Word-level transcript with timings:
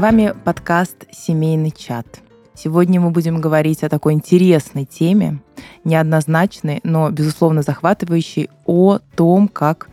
вами 0.00 0.34
подкаст 0.46 1.04
«Семейный 1.12 1.70
чат». 1.70 2.06
Сегодня 2.54 3.02
мы 3.02 3.10
будем 3.10 3.38
говорить 3.38 3.82
о 3.82 3.90
такой 3.90 4.14
интересной 4.14 4.86
теме, 4.86 5.40
неоднозначной, 5.84 6.80
но, 6.84 7.10
безусловно, 7.10 7.60
захватывающей, 7.60 8.48
о 8.64 9.00
том, 9.14 9.46
как 9.46 9.90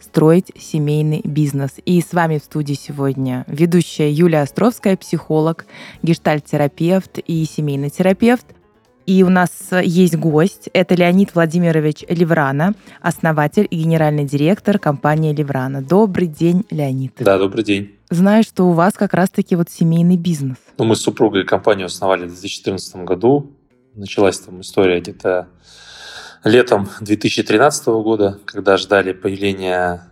строить 0.00 0.52
семейный 0.58 1.22
бизнес. 1.24 1.70
И 1.86 2.02
с 2.02 2.12
вами 2.12 2.38
в 2.38 2.44
студии 2.44 2.74
сегодня 2.74 3.46
ведущая 3.46 4.12
Юлия 4.12 4.42
Островская, 4.42 4.98
психолог, 4.98 5.64
гештальт-терапевт 6.02 7.18
и 7.18 7.46
семейный 7.46 7.88
терапевт. 7.88 8.44
И 9.08 9.22
у 9.22 9.30
нас 9.30 9.50
есть 9.72 10.16
гость. 10.16 10.68
Это 10.74 10.94
Леонид 10.94 11.34
Владимирович 11.34 12.04
Леврана, 12.10 12.74
основатель 13.00 13.66
и 13.70 13.78
генеральный 13.78 14.24
директор 14.24 14.78
компании 14.78 15.34
Леврана. 15.34 15.80
Добрый 15.80 16.26
день, 16.26 16.66
Леонид. 16.68 17.14
Да, 17.18 17.38
добрый 17.38 17.64
день. 17.64 17.96
Знаю, 18.10 18.42
что 18.42 18.64
у 18.64 18.72
вас 18.72 18.92
как 18.92 19.14
раз-таки 19.14 19.56
вот 19.56 19.70
семейный 19.70 20.18
бизнес. 20.18 20.58
Ну, 20.76 20.84
мы 20.84 20.94
с 20.94 21.00
супругой 21.00 21.46
компанию 21.46 21.86
основали 21.86 22.26
в 22.26 22.32
2014 22.32 22.96
году. 22.96 23.50
Началась 23.94 24.40
там 24.40 24.60
история 24.60 25.00
где-то 25.00 25.48
летом 26.44 26.90
2013 27.00 27.86
года, 27.86 28.38
когда 28.44 28.76
ждали 28.76 29.12
появления 29.14 30.02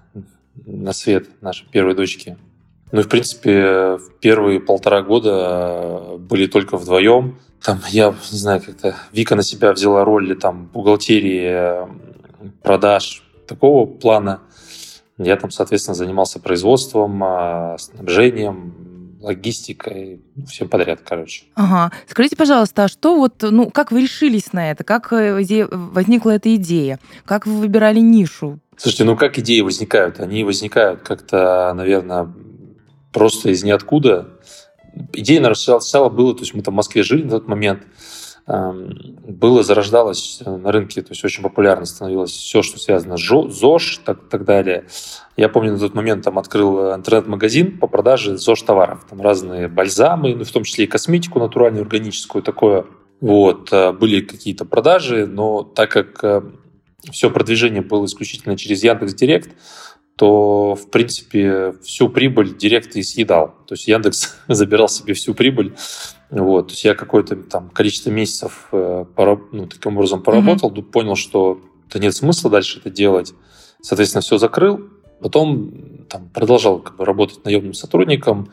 на 0.64 0.94
свет 0.94 1.28
нашей 1.42 1.66
первой 1.68 1.94
дочки. 1.94 2.38
Ну 2.92 3.00
и, 3.00 3.02
в 3.02 3.08
принципе, 3.08 3.98
первые 4.20 4.60
полтора 4.60 5.02
года 5.02 6.16
были 6.18 6.46
только 6.46 6.76
вдвоем 6.76 7.38
там, 7.66 7.80
я 7.88 8.14
не 8.30 8.38
знаю, 8.38 8.62
как-то 8.64 8.94
Вика 9.12 9.34
на 9.34 9.42
себя 9.42 9.72
взяла 9.72 10.04
роль 10.04 10.36
там 10.38 10.66
бухгалтерии 10.66 11.48
э, 11.48 11.86
продаж 12.62 13.24
такого 13.48 13.86
плана. 13.86 14.40
Я 15.18 15.36
там, 15.36 15.50
соответственно, 15.50 15.96
занимался 15.96 16.38
производством, 16.38 17.76
снабжением, 17.78 19.16
логистикой, 19.20 20.20
всем 20.46 20.68
подряд, 20.68 21.00
короче. 21.04 21.46
Ага. 21.54 21.90
Скажите, 22.06 22.36
пожалуйста, 22.36 22.84
а 22.84 22.88
что 22.88 23.16
вот, 23.16 23.42
ну, 23.42 23.70
как 23.70 23.90
вы 23.90 24.02
решились 24.02 24.52
на 24.52 24.70
это? 24.70 24.84
Как 24.84 25.12
э, 25.12 25.66
возникла 25.72 26.30
эта 26.32 26.54
идея? 26.54 27.00
Как 27.24 27.46
вы 27.46 27.58
выбирали 27.58 27.98
нишу? 27.98 28.60
Слушайте, 28.76 29.04
ну 29.04 29.16
как 29.16 29.38
идеи 29.38 29.62
возникают? 29.62 30.20
Они 30.20 30.44
возникают 30.44 31.00
как-то, 31.00 31.72
наверное, 31.74 32.32
просто 33.12 33.50
из 33.50 33.64
ниоткуда 33.64 34.36
идея, 35.12 35.40
наверное, 35.40 35.80
сначала 35.80 36.08
было, 36.08 36.34
то 36.34 36.40
есть 36.40 36.54
мы 36.54 36.62
там 36.62 36.74
в 36.74 36.76
Москве 36.76 37.02
жили 37.02 37.22
на 37.24 37.30
тот 37.30 37.48
момент, 37.48 37.82
эм, 38.46 39.18
было, 39.26 39.62
зарождалось 39.62 40.42
на 40.44 40.72
рынке, 40.72 41.02
то 41.02 41.10
есть 41.10 41.24
очень 41.24 41.42
популярно 41.42 41.84
становилось 41.86 42.30
все, 42.30 42.62
что 42.62 42.78
связано 42.78 43.16
с 43.16 43.22
ЗОЖ 43.22 44.00
так, 44.04 44.28
так 44.28 44.44
далее. 44.44 44.86
Я 45.36 45.48
помню, 45.48 45.72
на 45.72 45.78
тот 45.78 45.94
момент 45.94 46.24
там 46.24 46.38
открыл 46.38 46.94
интернет-магазин 46.94 47.78
по 47.78 47.86
продаже 47.86 48.38
ЗОЖ-товаров. 48.38 49.06
Там 49.08 49.20
разные 49.20 49.68
бальзамы, 49.68 50.34
ну, 50.34 50.44
в 50.44 50.50
том 50.50 50.64
числе 50.64 50.84
и 50.84 50.88
косметику 50.88 51.38
натуральную, 51.38 51.82
органическую, 51.82 52.42
такое. 52.42 52.86
Вот, 53.20 53.72
э, 53.72 53.92
были 53.92 54.20
какие-то 54.20 54.64
продажи, 54.64 55.26
но 55.26 55.62
так 55.62 55.90
как 55.90 56.22
э, 56.22 56.42
все 57.10 57.30
продвижение 57.30 57.82
было 57.82 58.04
исключительно 58.04 58.58
через 58.58 58.82
Яндекс 58.84 59.14
Директ, 59.14 59.50
то, 60.16 60.74
в 60.74 60.90
принципе, 60.90 61.74
всю 61.82 62.08
прибыль 62.08 62.56
директ 62.56 62.96
и 62.96 63.02
съедал. 63.02 63.54
То 63.66 63.74
есть 63.74 63.86
Яндекс 63.86 64.36
забирал 64.48 64.88
себе 64.88 65.14
всю 65.14 65.34
прибыль. 65.34 65.74
Вот. 66.30 66.68
То 66.68 66.72
есть 66.72 66.84
я 66.84 66.94
какое-то 66.94 67.36
там 67.36 67.68
количество 67.70 68.10
месяцев 68.10 68.68
э, 68.72 69.04
ну, 69.52 69.66
таким 69.66 69.96
образом 69.96 70.22
поработал, 70.22 70.70
mm-hmm. 70.70 70.82
понял, 70.82 71.16
что 71.16 71.60
да 71.92 71.98
нет 71.98 72.14
смысла 72.14 72.50
дальше 72.50 72.78
это 72.78 72.90
делать. 72.90 73.34
Соответственно, 73.82 74.22
все 74.22 74.38
закрыл. 74.38 74.80
Потом 75.20 76.06
там, 76.08 76.28
продолжал 76.30 76.80
как 76.80 76.96
бы, 76.96 77.04
работать 77.04 77.44
наемным 77.44 77.74
сотрудником. 77.74 78.50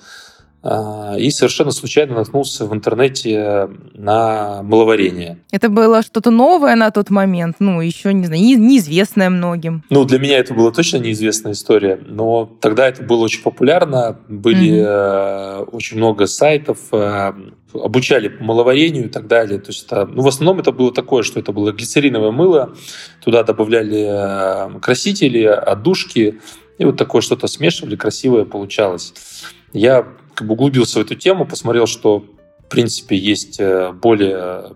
А, 0.65 1.15
и 1.17 1.29
совершенно 1.29 1.71
случайно 1.71 2.15
наткнулся 2.15 2.65
в 2.65 2.73
интернете 2.73 3.69
на 3.93 4.63
маловарение. 4.63 5.39
Это 5.51 5.67
было 5.67 6.01
что-то 6.01 6.31
новое 6.31 6.75
на 6.75 6.89
тот 6.89 7.09
момент, 7.09 7.57
ну, 7.59 7.81
еще, 7.81 8.13
не 8.13 8.25
знаю, 8.25 8.41
неизвестное 8.41 9.29
многим. 9.29 9.83
Ну, 9.89 10.05
для 10.05 10.19
меня 10.19 10.37
это 10.37 10.53
была 10.53 10.71
точно 10.71 10.97
неизвестная 10.97 11.51
история, 11.51 11.99
но 12.05 12.45
тогда 12.61 12.87
это 12.87 13.03
было 13.03 13.23
очень 13.25 13.41
популярно, 13.43 14.17
были 14.29 14.71
mm-hmm. 14.71 15.69
очень 15.71 15.97
много 15.97 16.27
сайтов, 16.27 16.77
э, 16.93 17.33
обучали 17.73 18.29
по 18.29 18.41
маловарению 18.45 19.07
и 19.07 19.09
так 19.09 19.27
далее. 19.27 19.59
То 19.59 19.71
есть 19.71 19.85
это, 19.85 20.05
ну, 20.05 20.21
в 20.21 20.27
основном 20.29 20.61
это 20.61 20.71
было 20.71 20.93
такое, 20.93 21.23
что 21.23 21.41
это 21.41 21.51
было 21.51 21.73
глицериновое 21.73 22.31
мыло, 22.31 22.73
туда 23.21 23.43
добавляли 23.43 24.75
э, 24.75 24.79
красители, 24.79 25.43
отдушки, 25.43 26.39
и 26.77 26.85
вот 26.85 26.95
такое 26.95 27.21
что-то 27.21 27.47
смешивали, 27.47 27.97
красивое 27.97 28.45
получалось. 28.45 29.13
Я 29.73 30.07
как 30.33 30.47
бы 30.47 30.53
углубился 30.53 30.99
в 30.99 31.01
эту 31.01 31.15
тему, 31.15 31.45
посмотрел, 31.45 31.87
что 31.87 32.25
в 32.59 32.69
принципе 32.69 33.15
есть 33.15 33.59
э, 33.59 33.91
более 33.91 34.75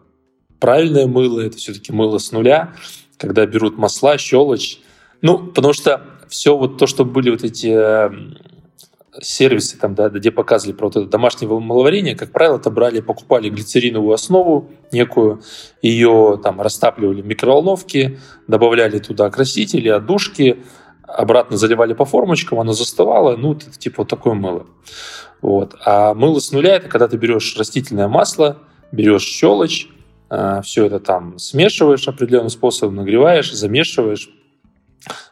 правильное 0.59 1.07
мыло, 1.07 1.41
это 1.41 1.57
все-таки 1.57 1.91
мыло 1.91 2.18
с 2.18 2.31
нуля, 2.31 2.73
когда 3.18 3.45
берут 3.45 3.78
масла, 3.78 4.17
щелочь. 4.17 4.79
Ну, 5.22 5.40
потому 5.47 5.73
что 5.73 6.01
все 6.29 6.56
вот 6.57 6.78
то, 6.78 6.88
что 6.88 7.06
были 7.06 7.29
вот 7.29 7.44
эти 7.44 7.73
э, 7.73 8.09
сервисы, 9.22 9.78
там, 9.78 9.96
да, 9.96 10.09
где 10.09 10.31
показывали 10.31 10.75
про 10.75 10.88
вот 10.88 10.96
это 10.96 11.06
домашнее 11.07 11.50
маловарение, 11.50 12.16
как 12.16 12.31
правило, 12.31 12.57
это 12.57 12.69
брали, 12.69 13.00
покупали 13.00 13.50
глицериновую 13.50 14.13
основу 14.13 14.69
некую, 14.91 15.41
ее 15.81 16.40
там 16.44 16.62
растапливали 16.62 17.22
в 17.22 17.25
микроволновке, 17.25 18.19
добавляли 18.47 19.00
туда 19.00 19.29
красители, 19.29 19.90
отдушки, 19.90 20.63
обратно 21.07 21.57
заливали 21.57 21.94
по 21.94 22.06
формочкам, 22.06 22.59
оно 22.59 22.73
застывало, 22.73 23.35
ну, 23.38 23.53
это 23.53 23.72
типа 23.72 24.01
вот 24.01 24.09
такое 24.09 24.34
мыло. 24.34 24.68
Вот. 25.41 25.75
А 25.85 26.13
мыло 26.13 26.40
с 26.40 26.51
нуля– 26.51 26.75
это 26.78 26.90
когда 26.90 27.07
ты 27.07 27.18
берешь 27.18 27.56
растительное 27.57 28.07
масло, 28.07 28.59
берешь 28.91 29.23
щелочь, 29.23 29.88
э, 30.29 30.62
все 30.63 30.85
это 30.85 31.00
там 31.00 31.40
смешиваешь 31.40 32.07
определенным 32.07 32.50
способом, 32.50 32.96
нагреваешь, 32.96 33.51
замешиваешь, 33.53 34.29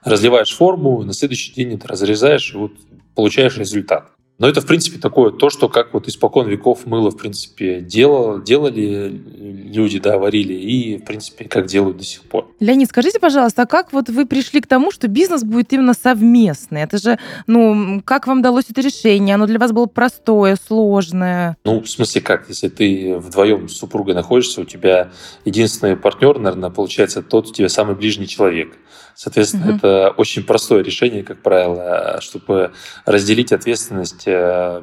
разливаешь 0.04 0.56
форму, 0.56 1.04
на 1.04 1.14
следующий 1.14 1.54
день 1.54 1.74
это 1.74 1.88
разрезаешь, 1.88 2.54
и 2.54 2.58
вот 2.58 2.72
получаешь 3.14 3.58
результат. 3.58 4.15
Но 4.38 4.50
это, 4.50 4.60
в 4.60 4.66
принципе, 4.66 5.00
такое 5.00 5.32
то, 5.32 5.50
что 5.50 5.70
как 5.70 5.94
вот 5.94 6.08
испокон 6.10 6.48
веков 6.48 6.86
мыло, 6.86 7.10
в 7.10 7.18
принципе, 7.18 7.80
делал, 7.80 8.42
делали 8.42 9.08
люди, 9.10 10.00
да, 10.00 10.18
варили, 10.18 10.54
и, 10.54 10.98
в 10.98 11.06
принципе, 11.06 11.46
как 11.46 11.68
делают 11.68 11.98
до 11.98 12.04
сих 12.04 12.22
пор. 12.24 12.52
Леонид, 12.60 12.90
скажите, 12.90 13.20
пожалуйста, 13.20 13.62
а 13.62 13.66
как 13.66 13.94
вот 13.94 14.10
вы 14.10 14.26
пришли 14.26 14.60
к 14.60 14.68
тому, 14.68 14.92
что 14.92 15.08
бизнес 15.08 15.44
будет 15.44 15.72
именно 15.72 15.94
совместный? 15.94 16.82
Это 16.82 16.98
же, 16.98 17.18
ну, 17.48 18.02
как 18.04 18.28
вам 18.28 18.42
далось 18.42 18.66
это 18.70 18.82
решение? 18.82 19.36
Оно 19.36 19.48
для 19.48 19.58
вас 19.58 19.72
было 19.72 19.86
простое, 19.86 20.58
сложное? 20.68 21.56
Ну, 21.64 21.82
в 21.82 21.90
смысле 21.90 22.22
как? 22.22 22.50
Если 22.50 22.68
ты 22.68 23.16
вдвоем 23.18 23.70
с 23.70 23.78
супругой 23.78 24.16
находишься, 24.16 24.62
у 24.62 24.66
тебя 24.66 25.12
единственный 25.46 25.96
партнер, 25.96 26.38
наверное, 26.40 26.70
получается 26.70 27.22
тот 27.22 27.48
у 27.48 27.54
тебя 27.54 27.70
самый 27.70 27.96
ближний 27.96 28.28
человек. 28.28 28.76
Соответственно, 29.16 29.70
угу. 29.70 29.78
это 29.78 30.14
очень 30.18 30.44
простое 30.44 30.84
решение, 30.84 31.24
как 31.24 31.42
правило, 31.42 32.20
чтобы 32.20 32.74
разделить 33.06 33.54
ответственность 33.54 34.25
э, 34.28 34.82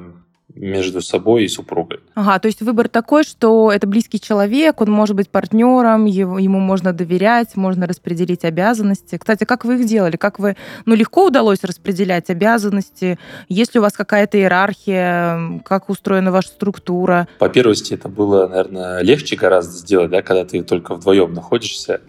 между 0.54 1.00
собой 1.00 1.44
и 1.44 1.48
супругой. 1.48 2.00
Ага, 2.14 2.38
то 2.38 2.46
есть 2.46 2.60
выбор 2.60 2.88
такой, 2.88 3.24
что 3.24 3.72
это 3.72 3.86
близкий 3.86 4.20
человек, 4.20 4.80
он 4.80 4.90
может 4.90 5.16
быть 5.16 5.30
партнером, 5.30 6.04
его, 6.04 6.38
ему 6.38 6.58
можно 6.58 6.92
доверять, 6.92 7.56
можно 7.56 7.86
распределить 7.86 8.44
обязанности. 8.44 9.16
Кстати, 9.18 9.44
как 9.44 9.64
вы 9.64 9.80
их 9.80 9.86
делали? 9.86 10.16
Как 10.16 10.38
вы, 10.38 10.56
ну, 10.84 10.94
легко 10.94 11.26
удалось 11.26 11.64
распределять 11.64 12.28
обязанности? 12.30 13.18
Есть 13.48 13.74
ли 13.74 13.80
у 13.80 13.82
вас 13.82 13.94
какая-то 13.94 14.38
иерархия? 14.38 15.60
Как 15.64 15.88
устроена 15.88 16.32
ваша 16.32 16.48
структура? 16.48 17.28
По 17.38 17.48
первости, 17.48 17.94
это 17.94 18.08
было, 18.08 18.46
наверное, 18.46 19.00
легче 19.02 19.36
гораздо 19.36 19.72
сделать, 19.72 20.10
да, 20.10 20.22
когда 20.22 20.44
ты 20.44 20.62
только 20.62 20.94
вдвоем 20.94 21.32
находишься. 21.32 22.02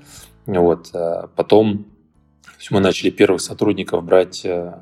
Вот. 0.46 0.90
А 0.94 1.30
потом 1.36 1.86
есть 2.64 2.72
мы 2.72 2.80
начали 2.80 3.10
первых 3.10 3.42
сотрудников 3.42 4.06
брать 4.06 4.46
э, 4.46 4.74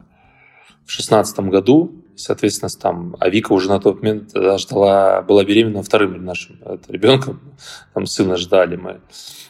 в 0.85 0.93
2016 0.93 1.39
году, 1.39 2.00
соответственно, 2.15 2.69
там, 2.79 3.15
а 3.19 3.29
Вика 3.29 3.53
уже 3.53 3.69
на 3.69 3.79
тот 3.79 4.01
момент 4.01 4.31
ждала, 4.57 5.21
была 5.21 5.43
беременна 5.43 5.83
вторым 5.83 6.23
нашим 6.23 6.59
ребенком, 6.87 7.39
там 7.93 8.05
сына 8.05 8.37
ждали 8.37 8.75
мы. 8.75 9.01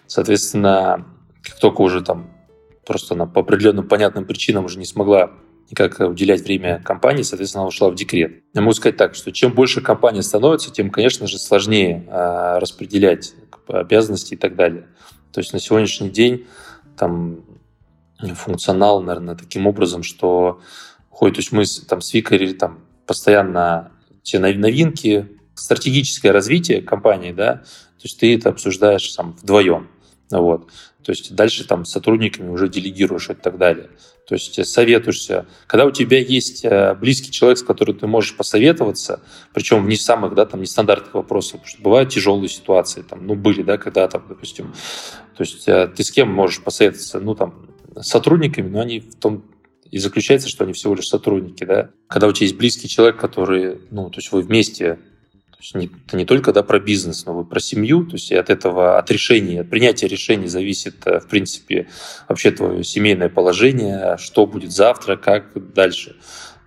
Соответственно, 0.08 1.06
как 1.44 1.60
только 1.60 1.82
уже 1.82 2.02
там 2.02 2.30
просто 2.86 3.14
она 3.14 3.26
по 3.26 3.42
определенным 3.42 3.88
понятным 3.88 4.26
причинам 4.26 4.66
уже 4.66 4.78
не 4.80 4.86
смогла 4.86 5.32
никак 5.70 6.00
уделять 6.02 6.42
время 6.42 6.82
компании, 6.84 7.22
соответственно, 7.24 7.62
она 7.64 7.70
ушла 7.70 7.90
в 7.90 7.96
декрет. 7.96 8.44
Я 8.54 8.62
могу 8.62 8.74
сказать 8.74 8.98
так, 8.98 9.16
что 9.16 9.32
чем 9.32 9.54
больше 9.54 9.82
компания 9.82 10.22
становится, 10.22 10.72
тем, 10.72 10.90
конечно 10.90 11.28
же, 11.28 11.38
сложнее 11.38 12.06
э, 12.08 12.60
распределять 12.60 13.34
обязанности 13.68 14.34
и 14.34 14.38
так 14.38 14.56
далее. 14.56 14.88
То 15.32 15.40
есть 15.40 15.54
на 15.54 15.60
сегодняшний 15.60 16.10
день 16.10 16.46
там 16.98 17.40
функционал, 18.36 19.02
наверное, 19.02 19.36
таким 19.36 19.66
образом, 19.66 20.04
что 20.04 20.60
ходит, 21.22 21.36
то 21.36 21.40
есть 21.42 21.52
мы 21.52 21.64
там 21.88 22.02
с 22.02 22.16
Викой 22.16 22.52
там 22.54 22.80
постоянно 23.06 23.92
те 24.24 24.40
новинки, 24.40 25.28
стратегическое 25.54 26.32
развитие 26.32 26.82
компании, 26.82 27.32
да, 27.32 27.58
то 27.58 28.06
есть 28.06 28.20
ты 28.20 28.36
это 28.36 28.50
обсуждаешь 28.50 29.12
сам 29.12 29.34
вдвоем. 29.34 29.88
Вот. 30.32 30.72
То 31.04 31.12
есть 31.12 31.36
дальше 31.36 31.68
там 31.68 31.86
с 31.86 31.92
сотрудниками 31.92 32.50
уже 32.50 32.68
делегируешь 32.68 33.30
и 33.30 33.36
так 33.36 33.60
далее. 33.60 33.90
То 34.28 34.34
есть 34.34 34.66
советуешься. 34.66 35.46
Когда 35.68 35.86
у 35.86 35.92
тебя 35.92 36.18
есть 36.20 36.66
э, 36.66 36.96
близкий 36.96 37.32
человек, 37.32 37.60
с 37.60 37.64
которым 37.64 38.00
ты 38.00 38.08
можешь 38.08 38.36
посоветоваться, 38.36 39.22
причем 39.54 39.84
в 39.84 39.88
не 39.88 39.98
самых, 39.98 40.34
да, 40.34 40.46
там, 40.46 40.62
нестандартных 40.62 41.14
вопросах, 41.14 41.60
потому 41.60 41.68
что 41.68 41.82
бывают 41.84 42.10
тяжелые 42.10 42.50
ситуации, 42.50 43.04
там, 43.04 43.28
ну, 43.28 43.36
были, 43.36 43.62
да, 43.62 43.78
когда 43.78 44.08
там, 44.08 44.24
допустим, 44.28 44.74
то 45.38 45.44
есть 45.44 45.68
э, 45.68 45.88
ты 45.96 46.04
с 46.04 46.12
кем 46.12 46.32
можешь 46.32 46.64
посоветоваться? 46.64 47.20
Ну, 47.20 47.36
там, 47.36 47.68
сотрудниками, 48.00 48.70
но 48.70 48.80
они 48.80 49.02
в 49.02 49.16
том 49.16 49.44
и 49.92 49.98
заключается, 49.98 50.50
что 50.50 50.64
они 50.64 50.74
всего 50.74 50.96
лишь 50.96 51.08
сотрудники, 51.08 51.64
да. 51.64 51.92
Когда 52.08 52.28
у 52.28 52.32
тебя 52.32 52.46
есть 52.46 52.58
близкий 52.58 52.88
человек, 52.88 53.18
который, 53.18 53.80
ну, 53.92 54.10
то 54.10 54.18
есть 54.18 54.32
вы 54.32 54.42
вместе 54.42 55.00
есть 55.62 55.76
не, 55.76 55.90
это 56.08 56.18
не 56.18 56.26
только 56.26 56.52
да, 56.52 56.64
про 56.64 56.80
бизнес, 56.80 57.26
но 57.26 57.42
и 57.42 57.46
про 57.46 57.60
семью. 57.60 58.06
То 58.06 58.14
есть 58.14 58.32
и 58.32 58.36
от 58.36 58.50
этого, 58.50 58.98
от 58.98 59.10
решения, 59.12 59.62
от 59.62 59.70
принятия 59.70 60.08
решений 60.08 60.48
зависит, 60.48 61.06
э, 61.06 61.20
в 61.20 61.28
принципе, 61.28 61.88
вообще 62.28 62.52
твое 62.52 62.84
семейное 62.84 63.30
положение, 63.30 64.18
что 64.18 64.46
будет 64.46 64.72
завтра, 64.72 65.18
как 65.18 65.74
дальше. 65.74 66.16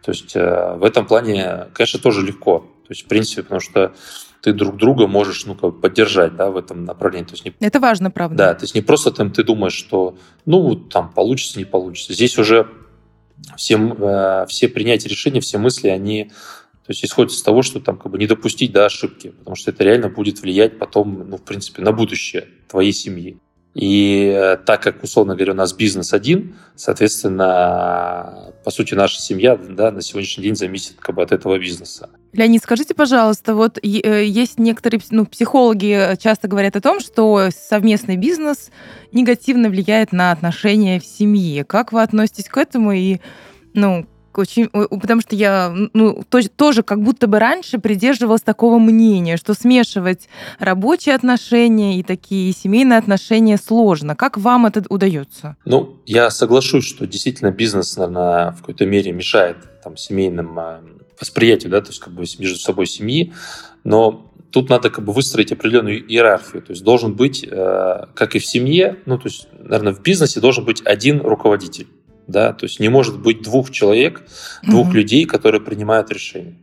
То 0.05 0.12
есть 0.12 0.37
э, 0.37 0.76
в 0.76 0.85
этом 0.85 1.06
плане, 1.06 1.67
конечно, 1.75 1.99
тоже 2.00 2.25
легко. 2.25 2.61
То 2.87 2.91
есть, 2.91 3.05
в 3.05 3.06
принципе, 3.06 3.43
потому 3.43 3.61
что 3.61 3.94
ты 4.43 4.53
друг 4.53 4.76
друга 4.76 5.06
можешь 5.06 5.47
ну, 5.47 5.55
как 5.55 5.81
поддержать 5.81 6.37
да, 6.37 6.50
в 6.50 6.56
этом 6.56 6.85
направлении. 6.85 7.26
То 7.26 7.32
есть 7.32 7.44
не, 7.44 7.55
Это 7.61 7.81
важно, 7.81 8.11
правда. 8.11 8.37
Да, 8.37 8.55
то 8.55 8.65
есть 8.65 8.75
не 8.75 8.82
просто 8.82 9.11
там 9.11 9.31
ты 9.32 9.43
думаешь, 9.43 9.73
что 9.73 10.19
ну 10.44 10.76
там 10.76 11.11
получится, 11.11 11.59
не 11.59 11.65
получится. 11.65 12.12
Здесь 12.12 12.37
уже 12.37 12.69
все, 13.57 13.77
э, 13.77 14.47
все 14.49 14.69
принятия 14.69 15.09
решений, 15.09 15.41
все 15.41 15.59
мысли, 15.59 15.89
они 15.89 16.31
то 16.87 16.91
есть 16.91 17.03
исходит 17.03 17.33
из 17.33 17.43
того, 17.43 17.63
что 17.63 17.81
там 17.81 17.97
как 17.97 18.13
бы 18.13 18.19
не 18.19 18.27
допустить 18.27 18.71
до 18.73 18.85
ошибки, 18.85 19.31
потому 19.31 19.57
что 19.57 19.71
это 19.71 19.85
реально 19.85 20.11
будет 20.11 20.43
влиять 20.43 20.79
потом, 20.79 21.31
ну, 21.31 21.39
в 21.39 21.43
принципе, 21.43 21.81
на 21.81 21.93
будущее 21.93 22.47
твоей 22.69 22.93
семьи. 22.93 23.39
И 23.75 24.32
э, 24.32 24.56
так 24.56 24.82
как, 24.82 25.03
условно 25.03 25.35
говоря, 25.35 25.53
у 25.53 25.56
нас 25.56 25.73
бизнес 25.73 26.12
один, 26.12 26.55
соответственно, 26.76 28.53
по 28.62 28.71
сути, 28.71 28.94
наша 28.94 29.21
семья 29.21 29.56
да, 29.56 29.91
на 29.91 30.00
сегодняшний 30.00 30.44
день 30.44 30.55
зависит 30.55 30.97
как 31.00 31.17
бы, 31.17 31.23
от 31.23 31.32
этого 31.32 31.59
бизнеса. 31.59 32.09
Леонид, 32.32 32.62
скажите, 32.62 32.94
пожалуйста, 32.94 33.56
вот 33.56 33.79
э, 33.82 34.25
есть 34.25 34.61
некоторые 34.61 35.00
ну, 35.11 35.26
психологи 35.26 36.17
часто 36.23 36.47
говорят 36.47 36.76
о 36.76 36.81
том, 36.81 37.00
что 37.00 37.49
совместный 37.50 38.17
бизнес 38.17 38.71
негативно 39.11 39.69
влияет 39.69 40.12
на 40.12 40.31
отношения 40.31 41.00
в 41.00 41.05
семье. 41.05 41.65
Как 41.65 41.93
вы 41.93 42.03
относитесь 42.03 42.49
к 42.49 42.56
этому 42.56 42.93
и 42.93 43.19
ну, 43.73 44.06
очень, 44.39 44.69
потому 44.69 45.21
что 45.21 45.37
я 45.37 45.75
ну, 45.93 46.25
тоже, 46.29 46.49
тоже 46.49 46.83
как 46.83 47.03
будто 47.03 47.27
бы 47.27 47.39
раньше 47.39 47.79
придерживалась 47.79 48.43
такого 48.43 48.79
мнения, 48.79 49.37
что 49.37 49.55
смешивать 49.55 50.29
рабочие 50.59 51.15
отношения 51.15 51.99
и 51.99 52.03
такие 52.03 52.53
семейные 52.53 52.99
отношения 52.99 53.57
сложно. 53.59 54.17
Как 54.17 54.37
вам 54.37 54.67
это 54.67 54.85
удается? 54.89 55.57
Ну, 55.65 55.97
я 56.07 56.31
соглашусь, 56.31 56.87
что 56.87 57.07
действительно 57.07 57.51
бизнес, 57.51 57.97
наверное, 57.97 58.53
в 58.53 58.59
какой-то 58.59 58.87
мере 58.87 59.13
мешает 59.13 59.57
там, 59.83 59.97
семейным 59.97 60.59
а, 60.59 60.81
восприятию, 61.21 61.71
да, 61.71 61.81
то 61.81 61.89
есть 61.89 62.01
как 62.01 62.13
бы 62.13 62.25
между 62.39 62.59
собой 62.59 62.87
семьи, 62.87 63.33
но 63.85 64.31
тут 64.51 64.71
надо 64.71 64.89
как 64.89 65.05
бы 65.05 65.13
выстроить 65.13 65.51
определенную 65.51 66.01
иерархию. 66.07 66.63
То 66.63 66.73
есть 66.73 66.85
должен 66.85 67.15
быть, 67.15 67.45
э, 67.45 68.07
как 68.15 68.37
и 68.37 68.39
в 68.39 68.47
семье, 68.47 68.99
ну, 69.05 69.19
то 69.19 69.27
есть, 69.27 69.49
наверное, 69.59 69.93
в 69.93 70.01
бизнесе 70.01 70.41
должен 70.41 70.65
быть 70.65 70.81
один 70.85 71.21
руководитель 71.21 71.89
да, 72.26 72.53
то 72.53 72.65
есть 72.65 72.81
не 72.81 72.88
может 72.88 73.21
быть 73.21 73.43
двух 73.43 73.71
человек, 73.71 74.23
двух 74.62 74.88
mm-hmm. 74.88 74.93
людей, 74.93 75.25
которые 75.25 75.61
принимают 75.61 76.11
решения. 76.11 76.56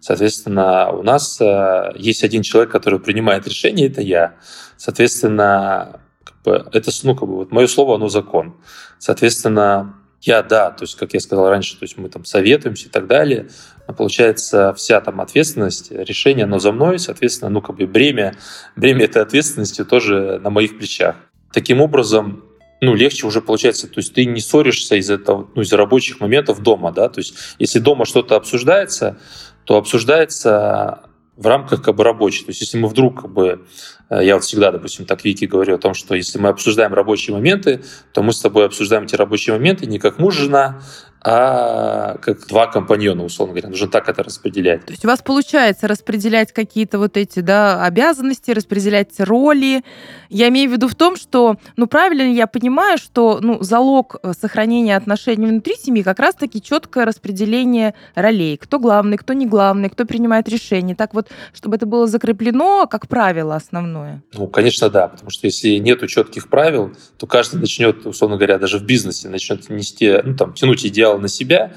Соответственно, 0.00 0.90
у 0.90 1.02
нас 1.02 1.40
э, 1.40 1.92
есть 1.96 2.22
один 2.22 2.42
человек, 2.42 2.70
который 2.70 3.00
принимает 3.00 3.46
решение, 3.46 3.88
это 3.88 4.02
я. 4.02 4.34
Соответственно, 4.76 6.00
как 6.22 6.42
бы, 6.42 6.68
это, 6.72 6.90
ну, 7.02 7.14
как 7.14 7.28
бы, 7.28 7.36
вот 7.36 7.50
мое 7.50 7.66
слово, 7.66 7.96
оно 7.96 8.08
закон. 8.08 8.56
Соответственно, 8.98 9.96
я, 10.20 10.42
да, 10.42 10.70
то 10.70 10.84
есть, 10.84 10.96
как 10.96 11.14
я 11.14 11.20
сказал 11.20 11.48
раньше, 11.48 11.78
то 11.78 11.84
есть 11.84 11.98
мы 11.98 12.08
там 12.08 12.24
советуемся 12.24 12.86
и 12.86 12.90
так 12.90 13.06
далее, 13.06 13.48
но 13.86 13.94
получается 13.94 14.74
вся 14.74 15.00
там 15.00 15.20
ответственность, 15.20 15.90
решение, 15.90 16.44
оно 16.44 16.58
за 16.58 16.72
мной, 16.72 16.98
соответственно, 16.98 17.50
ну, 17.50 17.60
как 17.60 17.76
бы 17.76 17.86
бремя, 17.86 18.36
бремя 18.76 19.04
этой 19.04 19.22
ответственности 19.22 19.84
тоже 19.84 20.40
на 20.42 20.50
моих 20.50 20.78
плечах. 20.78 21.16
Таким 21.52 21.80
образом, 21.80 22.44
ну, 22.80 22.94
легче 22.94 23.26
уже 23.26 23.40
получается, 23.40 23.88
то 23.88 23.98
есть 23.98 24.14
ты 24.14 24.24
не 24.24 24.40
ссоришься 24.40 24.96
из-за 24.96 25.14
этого, 25.14 25.48
ну, 25.54 25.62
из-за 25.62 25.76
рабочих 25.76 26.20
моментов 26.20 26.62
дома, 26.62 26.92
да, 26.92 27.08
то 27.08 27.20
есть 27.20 27.34
если 27.58 27.78
дома 27.78 28.04
что-то 28.04 28.36
обсуждается, 28.36 29.18
то 29.64 29.76
обсуждается 29.76 31.02
в 31.36 31.46
рамках 31.46 31.82
как 31.82 31.94
бы 31.96 32.04
рабочей. 32.04 32.44
То 32.44 32.50
есть 32.50 32.62
если 32.62 32.78
мы 32.78 32.88
вдруг 32.88 33.22
как 33.22 33.32
бы, 33.32 33.66
э, 34.08 34.24
я 34.24 34.34
вот 34.34 34.44
всегда, 34.44 34.72
допустим, 34.72 35.04
так 35.04 35.24
Вики 35.24 35.44
говорю 35.44 35.74
о 35.74 35.78
том, 35.78 35.94
что 35.94 36.14
если 36.14 36.38
мы 36.38 36.48
обсуждаем 36.48 36.94
рабочие 36.94 37.36
моменты, 37.36 37.82
то 38.12 38.22
мы 38.22 38.32
с 38.32 38.40
тобой 38.40 38.66
обсуждаем 38.66 39.04
эти 39.04 39.16
рабочие 39.16 39.54
моменты 39.54 39.86
не 39.86 39.98
как 39.98 40.18
муж, 40.18 40.36
жена, 40.36 40.80
а 41.28 42.18
как 42.22 42.46
два 42.46 42.68
компаньона, 42.68 43.24
условно 43.24 43.52
говоря. 43.52 43.68
Нужно 43.68 43.88
так 43.88 44.08
это 44.08 44.22
распределять. 44.22 44.86
То 44.86 44.92
есть 44.92 45.04
у 45.04 45.08
вас 45.08 45.22
получается 45.22 45.88
распределять 45.88 46.52
какие-то 46.52 47.00
вот 47.00 47.16
эти 47.16 47.40
да, 47.40 47.84
обязанности, 47.84 48.52
распределять 48.52 49.18
роли. 49.18 49.82
Я 50.28 50.48
имею 50.50 50.70
в 50.70 50.72
виду 50.72 50.86
в 50.86 50.94
том, 50.94 51.16
что, 51.16 51.56
ну, 51.76 51.88
правильно 51.88 52.32
я 52.32 52.46
понимаю, 52.46 52.96
что 52.96 53.40
ну, 53.42 53.60
залог 53.60 54.16
э, 54.22 54.34
сохранения 54.40 54.96
отношений 54.96 55.46
внутри 55.46 55.74
семьи 55.74 56.04
как 56.04 56.20
раз-таки 56.20 56.62
четкое 56.62 57.04
распределение 57.04 57.94
ролей. 58.14 58.56
Кто 58.56 58.78
главный, 58.78 59.16
кто 59.16 59.32
не 59.32 59.46
главный, 59.46 59.90
кто 59.90 60.04
принимает 60.04 60.48
решения. 60.48 60.94
Так 60.94 61.12
вот, 61.12 61.30
чтобы 61.52 61.74
это 61.74 61.86
было 61.86 62.06
закреплено 62.06 62.86
как 62.86 63.08
правило 63.08 63.56
основное. 63.56 64.22
Ну, 64.32 64.46
конечно, 64.46 64.90
да. 64.90 65.08
Потому 65.08 65.30
что 65.30 65.48
если 65.48 65.70
нет 65.78 66.06
четких 66.06 66.48
правил, 66.48 66.92
то 67.18 67.26
каждый 67.26 67.58
начнет, 67.58 68.06
условно 68.06 68.36
говоря, 68.36 68.60
даже 68.60 68.78
в 68.78 68.84
бизнесе 68.84 69.28
начнет 69.28 69.68
нести, 69.70 70.20
ну, 70.22 70.36
там, 70.36 70.52
тянуть 70.52 70.86
идеал 70.86 71.15
повлиял 71.16 71.18
на 71.18 71.28
себя. 71.28 71.72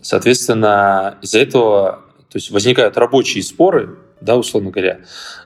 Соответственно, 0.00 1.18
из-за 1.22 1.38
этого 1.38 2.04
то 2.28 2.38
есть 2.38 2.50
возникают 2.50 2.96
рабочие 2.96 3.42
споры, 3.42 3.98
да, 4.22 4.38
условно 4.38 4.70
говоря. 4.70 5.00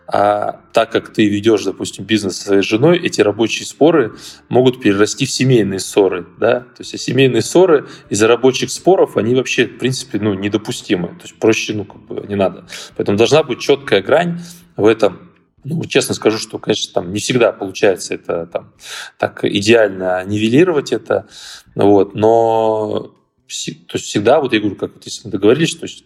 А 0.06 0.61
так 0.73 0.93
как 0.93 1.12
ты 1.12 1.28
ведешь, 1.28 1.64
допустим, 1.64 2.05
бизнес 2.05 2.37
со 2.37 2.44
своей 2.44 2.62
женой, 2.62 2.99
эти 2.99 3.20
рабочие 3.20 3.67
споры 3.67 4.12
могут 4.49 4.81
перерасти 4.81 5.26
в 5.26 5.31
семейные 5.31 5.81
ссоры, 5.81 6.26
да. 6.38 6.61
То 6.61 6.81
есть 6.81 6.94
а 6.94 6.99
семейные 6.99 7.43
ссоры 7.43 7.88
из-за 8.08 8.28
рабочих 8.28 8.70
споров, 8.70 9.17
они 9.17 9.34
вообще, 9.34 9.67
в 9.67 9.78
принципе, 9.78 10.20
ну, 10.20 10.34
недопустимы. 10.34 11.08
То 11.08 11.23
есть 11.23 11.34
проще, 11.40 11.75
ну, 11.75 11.84
как 11.84 12.06
бы 12.06 12.25
не 12.28 12.37
надо. 12.37 12.67
Поэтому 12.96 13.19
должна 13.19 13.43
быть 13.43 13.58
четкая 13.58 14.00
грань 14.00 14.40
в 14.76 14.87
этом. 14.87 15.32
Ну, 15.64 15.84
честно 15.87 16.14
скажу, 16.14 16.38
что, 16.38 16.58
конечно, 16.61 16.93
там 16.94 17.12
не 17.12 17.19
всегда 17.19 17.50
получается 17.50 18.14
это 18.14 18.46
там 18.46 18.73
так 19.19 19.44
идеально 19.44 20.25
нивелировать 20.25 20.93
это, 20.93 21.26
вот, 21.75 22.14
но 22.14 23.15
то 23.46 23.96
есть 23.96 24.06
всегда, 24.06 24.40
вот 24.40 24.52
я 24.52 24.60
говорю, 24.60 24.76
как 24.76 24.94
вот 24.94 25.04
если 25.04 25.26
мы 25.26 25.32
договорились, 25.32 25.76
то 25.76 25.85
есть 25.85 26.04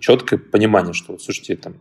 четкое 0.00 0.38
понимание, 0.38 0.92
что, 0.92 1.18
слушайте, 1.18 1.56
там, 1.56 1.76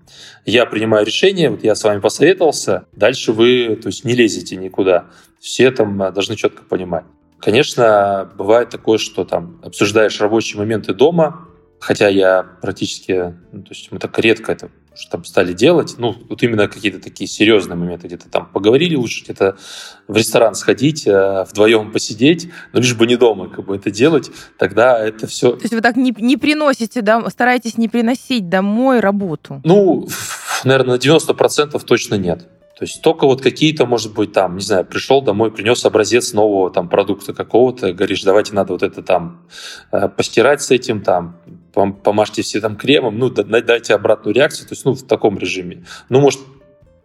я 0.45 0.65
принимаю 0.65 1.05
решение, 1.05 1.49
вот 1.49 1.63
я 1.63 1.75
с 1.75 1.83
вами 1.83 1.99
посоветовался, 1.99 2.85
дальше 2.93 3.31
вы, 3.31 3.77
то 3.81 3.87
есть 3.87 4.05
не 4.05 4.13
лезете 4.13 4.55
никуда. 4.55 5.07
Все 5.39 5.71
там 5.71 6.01
а, 6.01 6.11
должны 6.11 6.35
четко 6.35 6.63
понимать. 6.63 7.05
Конечно, 7.39 8.31
бывает 8.37 8.69
такое, 8.69 8.97
что 8.97 9.25
там 9.25 9.59
обсуждаешь 9.63 10.19
рабочие 10.19 10.57
моменты 10.57 10.93
дома, 10.93 11.47
хотя 11.79 12.07
я 12.07 12.43
практически, 12.43 13.35
ну, 13.51 13.61
то 13.61 13.71
есть 13.71 13.91
мы 13.91 13.99
так 13.99 14.17
редко 14.17 14.51
это 14.51 14.71
что 14.95 15.11
там 15.11 15.25
стали 15.25 15.53
делать. 15.53 15.95
Ну, 15.97 16.15
вот 16.29 16.41
именно 16.43 16.67
какие-то 16.67 16.99
такие 16.99 17.27
серьезные 17.27 17.75
моменты. 17.75 18.07
Где-то 18.07 18.29
там 18.29 18.47
поговорили 18.47 18.95
лучше, 18.95 19.23
где-то 19.23 19.57
в 20.07 20.15
ресторан 20.15 20.55
сходить, 20.55 21.05
э, 21.07 21.45
вдвоем 21.49 21.91
посидеть, 21.91 22.49
но 22.73 22.79
лишь 22.79 22.95
бы 22.95 23.05
не 23.07 23.15
дома 23.15 23.49
как 23.49 23.65
бы 23.65 23.75
это 23.75 23.91
делать, 23.91 24.31
тогда 24.57 25.05
это 25.05 25.27
все... 25.27 25.51
То 25.51 25.63
есть 25.63 25.73
вы 25.73 25.81
так 25.81 25.95
не, 25.95 26.13
не 26.17 26.37
приносите, 26.37 27.01
да, 27.01 27.29
стараетесь 27.29 27.77
не 27.77 27.89
приносить 27.89 28.49
домой 28.49 28.99
работу? 28.99 29.61
Ну, 29.63 30.07
наверное, 30.63 30.95
на 30.95 30.99
90% 30.99 31.79
точно 31.85 32.15
нет. 32.15 32.47
То 32.77 32.83
есть 32.83 33.01
только 33.01 33.25
вот 33.25 33.41
какие-то, 33.41 33.85
может 33.85 34.13
быть, 34.13 34.33
там, 34.33 34.55
не 34.55 34.61
знаю, 34.61 34.85
пришел 34.85 35.21
домой, 35.21 35.49
принес 35.49 35.85
образец 35.85 36.33
нового 36.33 36.69
там 36.69 36.89
продукта 36.89 37.33
какого-то, 37.33 37.93
говоришь, 37.93 38.21
давайте 38.23 38.53
надо 38.53 38.73
вот 38.73 38.83
это 38.83 39.01
там 39.01 39.47
э, 39.93 40.09
постирать 40.09 40.61
с 40.61 40.71
этим, 40.71 41.01
там, 41.01 41.39
помажьте 41.75 42.41
все 42.41 42.61
там 42.61 42.75
кремом, 42.75 43.19
ну, 43.19 43.29
дайте 43.29 43.93
обратную 43.93 44.33
реакцию, 44.33 44.67
то 44.67 44.73
есть, 44.73 44.85
ну, 44.85 44.93
в 44.93 45.03
таком 45.03 45.37
режиме. 45.37 45.85
Ну, 46.09 46.21
может, 46.21 46.39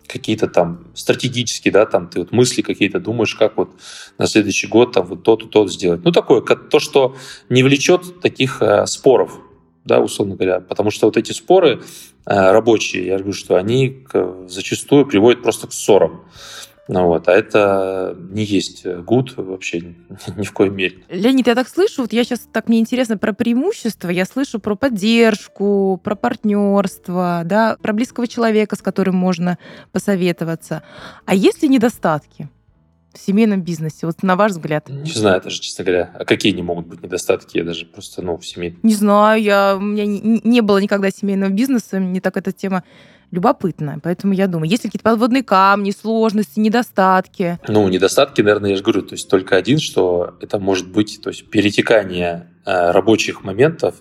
какие-то 0.06 0.48
там 0.48 0.86
стратегические, 0.94 1.72
да, 1.72 1.86
там 1.86 2.08
ты 2.08 2.20
вот 2.20 2.32
мысли 2.32 2.62
какие-то 2.62 3.00
думаешь, 3.00 3.34
как 3.34 3.56
вот 3.56 3.70
на 4.18 4.26
следующий 4.26 4.66
год 4.66 4.92
там 4.92 5.06
вот 5.06 5.22
то-то, 5.22 5.46
то 5.46 5.68
сделать. 5.68 6.02
Ну, 6.04 6.12
такое, 6.12 6.40
то, 6.42 6.80
что 6.80 7.16
не 7.48 7.62
влечет 7.62 8.20
таких 8.20 8.60
э, 8.60 8.86
споров, 8.86 9.38
да, 9.84 10.00
условно 10.00 10.34
говоря, 10.34 10.60
потому 10.60 10.90
что 10.90 11.06
вот 11.06 11.16
эти 11.16 11.32
споры 11.32 11.82
э, 12.26 12.50
рабочие, 12.50 13.06
я 13.06 13.16
говорю, 13.18 13.32
что 13.32 13.56
они 13.56 14.04
к, 14.08 14.46
зачастую 14.48 15.06
приводят 15.06 15.42
просто 15.42 15.68
к 15.68 15.72
ссорам. 15.72 16.24
Ну 16.88 17.06
вот, 17.06 17.28
а 17.28 17.32
это 17.32 18.16
не 18.18 18.44
есть 18.44 18.86
гуд 18.86 19.34
вообще 19.36 19.80
ни 20.36 20.44
в 20.44 20.52
коей 20.52 20.70
мере. 20.70 21.04
Леонид, 21.08 21.46
я 21.46 21.54
так 21.54 21.68
слышу, 21.68 22.02
вот 22.02 22.12
я 22.12 22.24
сейчас 22.24 22.48
так 22.52 22.68
мне 22.68 22.80
интересно 22.80 23.16
про 23.16 23.32
преимущества, 23.32 24.08
я 24.08 24.24
слышу 24.24 24.58
про 24.58 24.74
поддержку, 24.74 26.00
про 26.02 26.14
партнерство, 26.14 27.42
да, 27.44 27.76
про 27.80 27.92
близкого 27.92 28.26
человека, 28.26 28.76
с 28.76 28.82
которым 28.82 29.16
можно 29.16 29.58
посоветоваться. 29.92 30.82
А 31.26 31.34
есть 31.34 31.62
ли 31.62 31.68
недостатки? 31.68 32.48
В 33.12 33.18
семейном 33.18 33.62
бизнесе? 33.62 34.06
Вот 34.06 34.22
на 34.22 34.36
ваш 34.36 34.52
взгляд. 34.52 34.88
Не 34.88 35.10
знаю 35.10 35.40
даже, 35.42 35.60
честно 35.60 35.84
говоря. 35.84 36.10
А 36.18 36.24
какие 36.24 36.52
не 36.52 36.62
могут 36.62 36.86
быть 36.86 37.02
недостатки? 37.02 37.58
Я 37.58 37.64
даже 37.64 37.86
просто, 37.86 38.22
ну, 38.22 38.36
в 38.36 38.46
семье... 38.46 38.76
Не 38.82 38.94
знаю, 38.94 39.42
я, 39.42 39.76
у 39.76 39.80
меня 39.80 40.06
не, 40.06 40.40
не 40.42 40.60
было 40.60 40.78
никогда 40.78 41.10
семейного 41.10 41.50
бизнеса, 41.50 41.98
мне 41.98 42.20
так 42.20 42.36
эта 42.36 42.52
тема 42.52 42.84
любопытная. 43.30 44.00
Поэтому 44.02 44.32
я 44.32 44.46
думаю, 44.46 44.68
есть 44.68 44.84
ли 44.84 44.90
какие-то 44.90 45.04
подводные 45.04 45.42
камни, 45.42 45.92
сложности, 45.92 46.58
недостатки? 46.58 47.58
Ну, 47.68 47.88
недостатки, 47.88 48.42
наверное, 48.42 48.70
я 48.70 48.76
же 48.76 48.82
говорю, 48.82 49.02
то 49.02 49.14
есть 49.14 49.28
только 49.28 49.56
один, 49.56 49.78
что 49.78 50.36
это 50.40 50.58
может 50.58 50.88
быть 50.88 51.20
то 51.22 51.30
есть 51.30 51.48
перетекание 51.48 52.48
э, 52.64 52.90
рабочих 52.90 53.44
моментов 53.44 53.96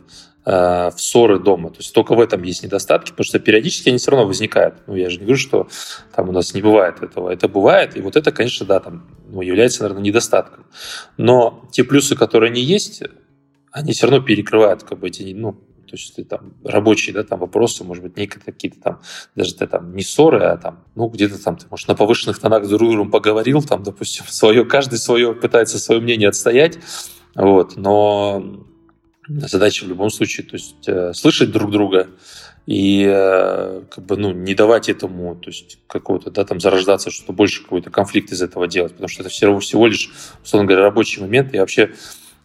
в 0.45 0.93
ссоры 0.97 1.37
дома. 1.39 1.69
То 1.69 1.77
есть 1.77 1.93
только 1.93 2.15
в 2.15 2.19
этом 2.19 2.43
есть 2.43 2.63
недостатки, 2.63 3.11
потому 3.11 3.25
что 3.25 3.39
периодически 3.39 3.89
они 3.89 3.97
все 3.97 4.11
равно 4.11 4.25
возникают. 4.25 4.75
Ну, 4.87 4.95
я 4.95 5.09
же 5.09 5.17
не 5.17 5.25
говорю, 5.25 5.37
что 5.37 5.67
там 6.15 6.29
у 6.29 6.31
нас 6.31 6.53
не 6.53 6.61
бывает 6.61 7.03
этого. 7.03 7.29
Это 7.29 7.47
бывает, 7.47 7.97
и 7.97 8.01
вот 8.01 8.15
это, 8.15 8.31
конечно, 8.31 8.65
да, 8.65 8.79
там 8.79 9.07
ну, 9.27 9.41
является, 9.41 9.83
наверное, 9.83 10.03
недостатком. 10.03 10.65
Но 11.17 11.67
те 11.71 11.83
плюсы, 11.83 12.15
которые 12.15 12.51
они 12.51 12.61
есть, 12.61 13.03
они 13.71 13.91
все 13.91 14.07
равно 14.07 14.25
перекрывают 14.25 14.83
как 14.83 14.99
бы 14.99 15.07
эти, 15.07 15.33
ну, 15.33 15.53
то 15.89 15.95
есть 15.95 16.27
там 16.27 16.53
рабочие, 16.63 17.15
да, 17.15 17.23
там 17.23 17.39
вопросы, 17.39 17.83
может 17.83 18.03
быть, 18.03 18.15
некие 18.15 18.41
какие-то 18.43 18.79
там, 18.79 19.01
даже 19.35 19.55
ты 19.55 19.65
там 19.65 19.95
не 19.95 20.03
ссоры, 20.03 20.43
а 20.43 20.57
там, 20.57 20.83
ну, 20.95 21.07
где-то 21.07 21.43
там 21.43 21.57
ты, 21.57 21.65
может, 21.69 21.87
на 21.87 21.95
повышенных 21.95 22.39
тонах 22.39 22.65
с 22.65 22.69
друг 22.69 22.89
другом 22.89 23.09
поговорил, 23.09 23.61
там, 23.63 23.83
допустим, 23.83 24.25
свое, 24.27 24.65
каждый 24.65 24.99
свое 24.99 25.33
пытается 25.33 25.79
свое 25.79 25.99
мнение 25.99 26.29
отстоять, 26.29 26.77
вот, 27.35 27.75
но 27.75 28.67
задача 29.29 29.85
в 29.85 29.87
любом 29.87 30.09
случае, 30.09 30.45
то 30.47 30.55
есть 30.55 30.87
э, 30.87 31.13
слышать 31.13 31.51
друг 31.51 31.71
друга 31.71 32.07
и 32.65 33.03
э, 33.07 33.81
как 33.89 34.05
бы, 34.05 34.17
ну, 34.17 34.31
не 34.31 34.53
давать 34.55 34.89
этому, 34.89 35.35
то 35.35 35.49
есть 35.49 35.79
какого-то, 35.87 36.31
да, 36.31 36.45
там 36.45 36.59
зарождаться, 36.59 37.11
что 37.11 37.33
больше 37.33 37.63
какой-то 37.63 37.89
конфликт 37.89 38.31
из 38.31 38.41
этого 38.41 38.67
делать, 38.67 38.91
потому 38.93 39.07
что 39.07 39.21
это 39.23 39.29
все, 39.29 39.57
всего 39.59 39.87
лишь, 39.87 40.11
условно 40.43 40.67
говоря, 40.67 40.83
рабочий 40.83 41.21
момент. 41.21 41.53
Я 41.53 41.61
вообще 41.61 41.93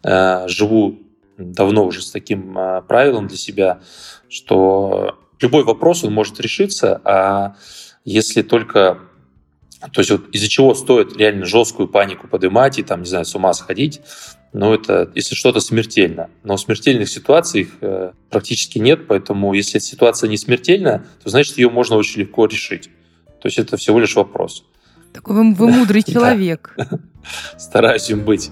э, 0.03 0.49
живу 0.49 0.99
давно 1.39 1.85
уже 1.85 2.03
с 2.03 2.11
таким 2.11 2.57
э, 2.57 2.83
правилом 2.83 3.27
для 3.27 3.37
себя, 3.37 3.81
что 4.29 5.19
любой 5.41 5.65
вопрос, 5.65 6.05
он 6.05 6.13
может 6.13 6.41
решиться, 6.41 7.01
а 7.05 7.57
если 8.05 8.43
только 8.43 9.01
то 9.93 10.01
есть 10.01 10.11
вот 10.11 10.29
из-за 10.33 10.49
чего 10.49 10.75
стоит 10.75 11.17
реально 11.17 11.45
жесткую 11.45 11.89
панику 11.89 12.29
поднимать 12.29 12.79
и 12.79 12.83
там, 12.83 13.03
не 13.03 13.09
знаю, 13.09 13.25
с 13.25 13.35
ума 13.35 13.53
сходить, 13.53 14.01
но 14.53 14.73
это 14.73 15.11
если 15.15 15.35
что-то 15.35 15.61
смертельно. 15.61 16.31
Но 16.45 16.57
смертельных 16.57 17.09
ситуаций 17.09 17.63
их 17.63 17.69
э, 17.81 18.13
практически 18.31 18.79
нет, 18.79 19.07
поэтому 19.09 19.53
если 19.53 19.79
ситуация 19.81 20.29
не 20.29 20.37
смертельна, 20.37 21.05
то 21.23 21.29
значит 21.29 21.59
ее 21.59 21.71
можно 21.71 21.97
очень 21.97 22.21
легко 22.21 22.47
решить. 22.47 22.89
То 23.41 23.49
есть 23.49 23.59
это 23.59 23.77
всего 23.77 23.99
лишь 23.99 24.15
вопрос. 24.15 24.65
Такой 25.13 25.37
вы, 25.37 25.55
вы 25.55 25.71
мудрый 25.71 26.03
человек. 26.07 26.77
Стараюсь 27.59 28.09
им 28.11 28.25
быть. 28.25 28.51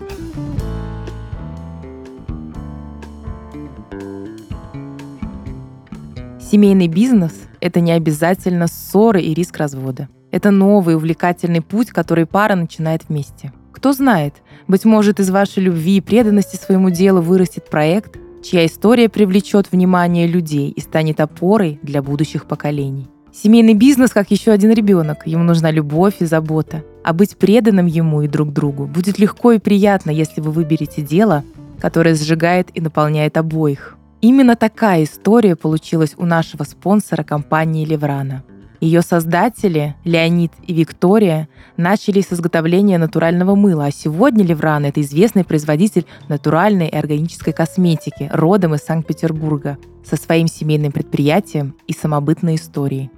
Семейный 6.41 6.89
бизнес– 6.89 7.33
это 7.61 7.81
не 7.81 7.93
обязательно 7.93 8.67
ссоры 8.67 9.23
и 9.23 9.33
риск 9.33 9.57
развода. 9.57 10.09
Это 10.33 10.51
новый 10.51 10.97
увлекательный 10.97 11.61
путь, 11.61 11.91
который 11.91 12.27
пара 12.27 12.57
начинает 12.57 13.03
вместе. 13.09 13.53
Кто 13.71 13.93
знает, 13.93 14.35
быть 14.67 14.85
может, 14.85 15.21
из 15.21 15.31
вашей 15.31 15.62
любви 15.62 15.99
и 15.99 16.01
преданности 16.01 16.57
своему 16.57 16.91
делу 16.91 17.21
вырастет 17.21 17.69
проект, 17.69 18.17
чья 18.43 18.67
история 18.67 19.09
привлечет 19.09 19.71
внимание 19.71 20.27
людей 20.27 20.71
и 20.71 20.81
станет 20.81 21.21
опорой 21.21 21.79
для 21.83 22.03
будущих 22.03 22.47
поколений. 22.47 23.09
Семейный 23.33 23.75
бизнес 23.75 24.11
как 24.11 24.31
еще 24.31 24.53
один 24.53 24.73
ребенок. 24.73 25.27
Ему 25.27 25.45
нужна 25.45 25.71
любовь 25.71 26.17
и 26.21 26.25
забота. 26.25 26.83
А 27.05 27.12
быть 27.12 27.37
преданным 27.37 27.87
ему 27.87 28.23
и 28.23 28.29
друг 28.29 28.53
другу 28.53 28.87
будет 28.87 29.19
легко 29.19 29.53
и 29.53 29.59
приятно, 29.59 30.11
если 30.11 30.41
вы 30.41 30.51
выберете 30.51 31.03
дело, 31.03 31.45
которое 31.81 32.15
сжигает 32.15 32.69
и 32.75 32.81
наполняет 32.81 33.37
обоих. 33.37 33.97
Именно 34.21 34.55
такая 34.57 35.05
история 35.05 35.57
получилась 35.57 36.15
у 36.17 36.25
нашего 36.25 36.65
спонсора 36.65 37.23
компании 37.23 37.85
«Леврана». 37.85 38.45
Ее 38.83 39.03
создатели, 39.03 39.95
Леонид 40.03 40.51
и 40.67 40.75
Виктория, 40.75 41.49
начали 41.77 42.21
с 42.21 42.33
изготовления 42.33 42.99
натурального 42.99 43.55
мыла, 43.55 43.85
а 43.85 43.93
сегодня 43.93 44.45
Левран– 44.45 44.85
это 44.87 45.01
известный 45.03 45.45
производитель 45.45 46.05
натуральной 46.29 46.89
и 46.89 46.97
органической 46.97 47.53
косметики, 47.53 48.29
родом 48.33 48.75
из 48.75 48.81
Санкт-Петербурга, 48.81 49.79
со 50.05 50.17
своим 50.17 50.49
семейным 50.49 50.91
предприятием 50.91 51.77
и 51.87 51.93
самобытной 51.93 52.57
историей. 52.57 53.12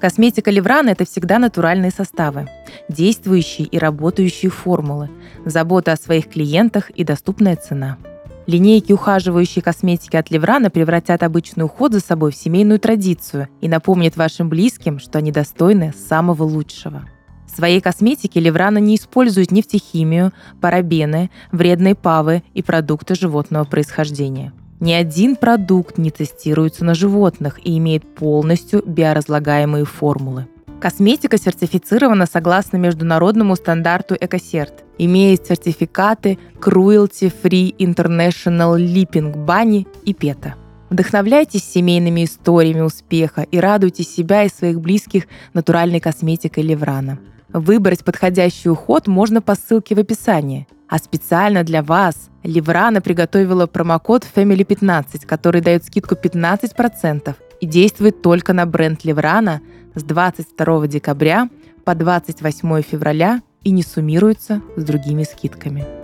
Косметика 0.00 0.50
Леврана– 0.50 0.88
это 0.90 1.04
всегда 1.04 1.38
натуральные 1.38 1.90
составы, 1.90 2.48
действующие 2.88 3.66
и 3.66 3.78
работающие 3.78 4.50
формулы, 4.50 5.10
забота 5.44 5.92
о 5.92 5.96
своих 5.96 6.30
клиентах 6.30 6.88
и 6.88 7.04
доступная 7.04 7.56
цена– 7.56 7.98
Линейки 8.46 8.92
ухаживающей 8.92 9.62
косметики 9.62 10.16
от 10.16 10.30
Леврана 10.30 10.68
превратят 10.68 11.22
обычный 11.22 11.64
уход 11.64 11.92
за 11.92 12.00
собой 12.00 12.30
в 12.30 12.36
семейную 12.36 12.78
традицию 12.78 13.48
и 13.60 13.68
напомнят 13.68 14.16
вашим 14.16 14.48
близким, 14.50 14.98
что 14.98 15.18
они 15.18 15.32
достойны 15.32 15.94
самого 16.08 16.42
лучшего. 16.42 17.04
В 17.46 17.56
своей 17.56 17.80
косметике 17.80 18.40
Леврана 18.40 18.78
не 18.78 18.96
использует 18.96 19.50
нефтехимию, 19.50 20.32
парабены, 20.60 21.30
вредные 21.52 21.94
павы 21.94 22.42
и 22.52 22.62
продукты 22.62 23.14
животного 23.14 23.64
происхождения. 23.64 24.52
Ни 24.80 24.92
один 24.92 25.36
продукт 25.36 25.96
не 25.96 26.10
тестируется 26.10 26.84
на 26.84 26.94
животных 26.94 27.58
и 27.64 27.78
имеет 27.78 28.14
полностью 28.14 28.82
биоразлагаемые 28.84 29.84
формулы. 29.84 30.48
Косметика 30.84 31.38
сертифицирована 31.38 32.26
согласно 32.26 32.76
международному 32.76 33.56
стандарту 33.56 34.18
Экосерт. 34.20 34.84
Имеет 34.98 35.46
сертификаты 35.46 36.38
Cruelty 36.60 37.32
Free 37.42 37.74
International 37.78 38.76
Lipping 38.76 39.46
Bunny 39.46 39.86
и 40.04 40.12
PETA. 40.12 40.52
Вдохновляйтесь 40.90 41.64
семейными 41.64 42.26
историями 42.26 42.82
успеха 42.82 43.46
и 43.50 43.58
радуйте 43.60 44.02
себя 44.02 44.44
и 44.44 44.50
своих 44.50 44.78
близких 44.78 45.24
натуральной 45.54 46.00
косметикой 46.00 46.64
Леврана. 46.64 47.18
Выбрать 47.48 48.04
подходящий 48.04 48.68
уход 48.68 49.06
можно 49.06 49.40
по 49.40 49.54
ссылке 49.54 49.94
в 49.94 50.00
описании. 50.00 50.68
А 50.86 50.98
специально 50.98 51.64
для 51.64 51.82
вас 51.82 52.28
Леврана 52.42 53.00
приготовила 53.00 53.66
промокод 53.66 54.26
Family15, 54.36 55.24
который 55.24 55.62
дает 55.62 55.86
скидку 55.86 56.14
15% 56.14 57.34
и 57.60 57.66
действует 57.66 58.20
только 58.20 58.52
на 58.52 58.66
бренд 58.66 59.02
Леврана– 59.06 59.62
с 59.94 60.02
22 60.02 60.86
декабря 60.86 61.48
по 61.84 61.94
28 61.94 62.82
февраля 62.82 63.42
и 63.62 63.70
не 63.70 63.82
суммируется 63.82 64.62
с 64.76 64.84
другими 64.84 65.22
скидками. 65.24 66.03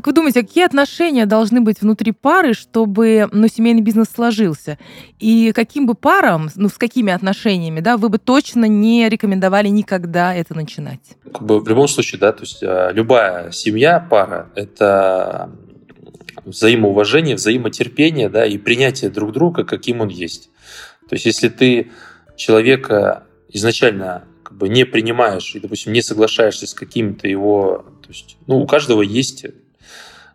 Как 0.00 0.06
вы 0.06 0.12
думаете, 0.14 0.40
какие 0.40 0.64
отношения 0.64 1.26
должны 1.26 1.60
быть 1.60 1.82
внутри 1.82 2.12
пары, 2.12 2.54
чтобы 2.54 3.28
ну, 3.32 3.48
семейный 3.48 3.82
бизнес 3.82 4.08
сложился? 4.08 4.78
И 5.18 5.52
каким 5.54 5.86
бы 5.86 5.94
парам, 5.94 6.48
ну, 6.56 6.70
с 6.70 6.78
какими 6.78 7.12
отношениями, 7.12 7.80
да, 7.80 7.98
вы 7.98 8.08
бы 8.08 8.16
точно 8.16 8.64
не 8.64 9.06
рекомендовали 9.10 9.68
никогда 9.68 10.34
это 10.34 10.54
начинать? 10.54 11.02
Как 11.30 11.42
бы 11.42 11.60
в 11.60 11.68
любом 11.68 11.86
случае, 11.86 12.18
да, 12.18 12.32
то 12.32 12.44
есть 12.44 12.62
а, 12.62 12.90
любая 12.92 13.50
семья, 13.50 14.00
пара– 14.00 14.48
это 14.54 15.50
взаимоуважение, 16.46 17.34
взаимотерпение, 17.34 18.30
да, 18.30 18.46
и 18.46 18.56
принятие 18.56 19.10
друг 19.10 19.32
друга, 19.32 19.64
каким 19.64 20.00
он 20.00 20.08
есть. 20.08 20.48
То 21.10 21.14
есть 21.14 21.26
если 21.26 21.50
ты 21.50 21.90
человека 22.36 23.24
изначально 23.50 24.24
как 24.44 24.56
бы 24.56 24.70
не 24.70 24.86
принимаешь 24.86 25.54
и, 25.54 25.60
допустим, 25.60 25.92
не 25.92 26.00
соглашаешься 26.00 26.66
с 26.66 26.72
каким-то 26.72 27.28
его... 27.28 27.84
То 28.00 28.08
есть, 28.08 28.38
ну, 28.46 28.60
у 28.60 28.66
каждого 28.66 29.02
есть 29.02 29.44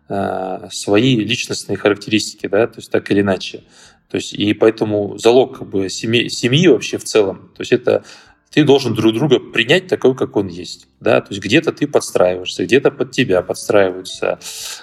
свои 0.08 1.16
личностные 1.16 1.76
характеристики, 1.76 2.46
да, 2.46 2.66
то 2.68 2.78
есть 2.78 2.90
так 2.90 3.10
или 3.10 3.22
иначе. 3.22 3.64
То 4.08 4.18
есть, 4.18 4.34
и 4.34 4.54
поэтому 4.54 5.18
залог 5.18 5.58
как 5.58 5.68
бы, 5.68 5.88
семьи, 5.88 6.28
семьи 6.28 6.68
вообще 6.68 6.98
в 6.98 7.04
целом, 7.04 7.50
то 7.56 7.62
есть 7.62 7.72
это 7.72 8.04
ты 8.50 8.64
должен 8.64 8.94
друг 8.94 9.12
друга 9.12 9.38
принять 9.38 9.86
такой, 9.86 10.16
как 10.16 10.34
он 10.36 10.46
есть. 10.46 10.88
Да? 11.00 11.20
То 11.20 11.34
есть 11.34 11.44
где-то 11.44 11.72
ты 11.72 11.86
подстраиваешься, 11.86 12.64
где-то 12.64 12.90
под 12.90 13.10
тебя 13.10 13.42
подстраиваются, 13.42 14.38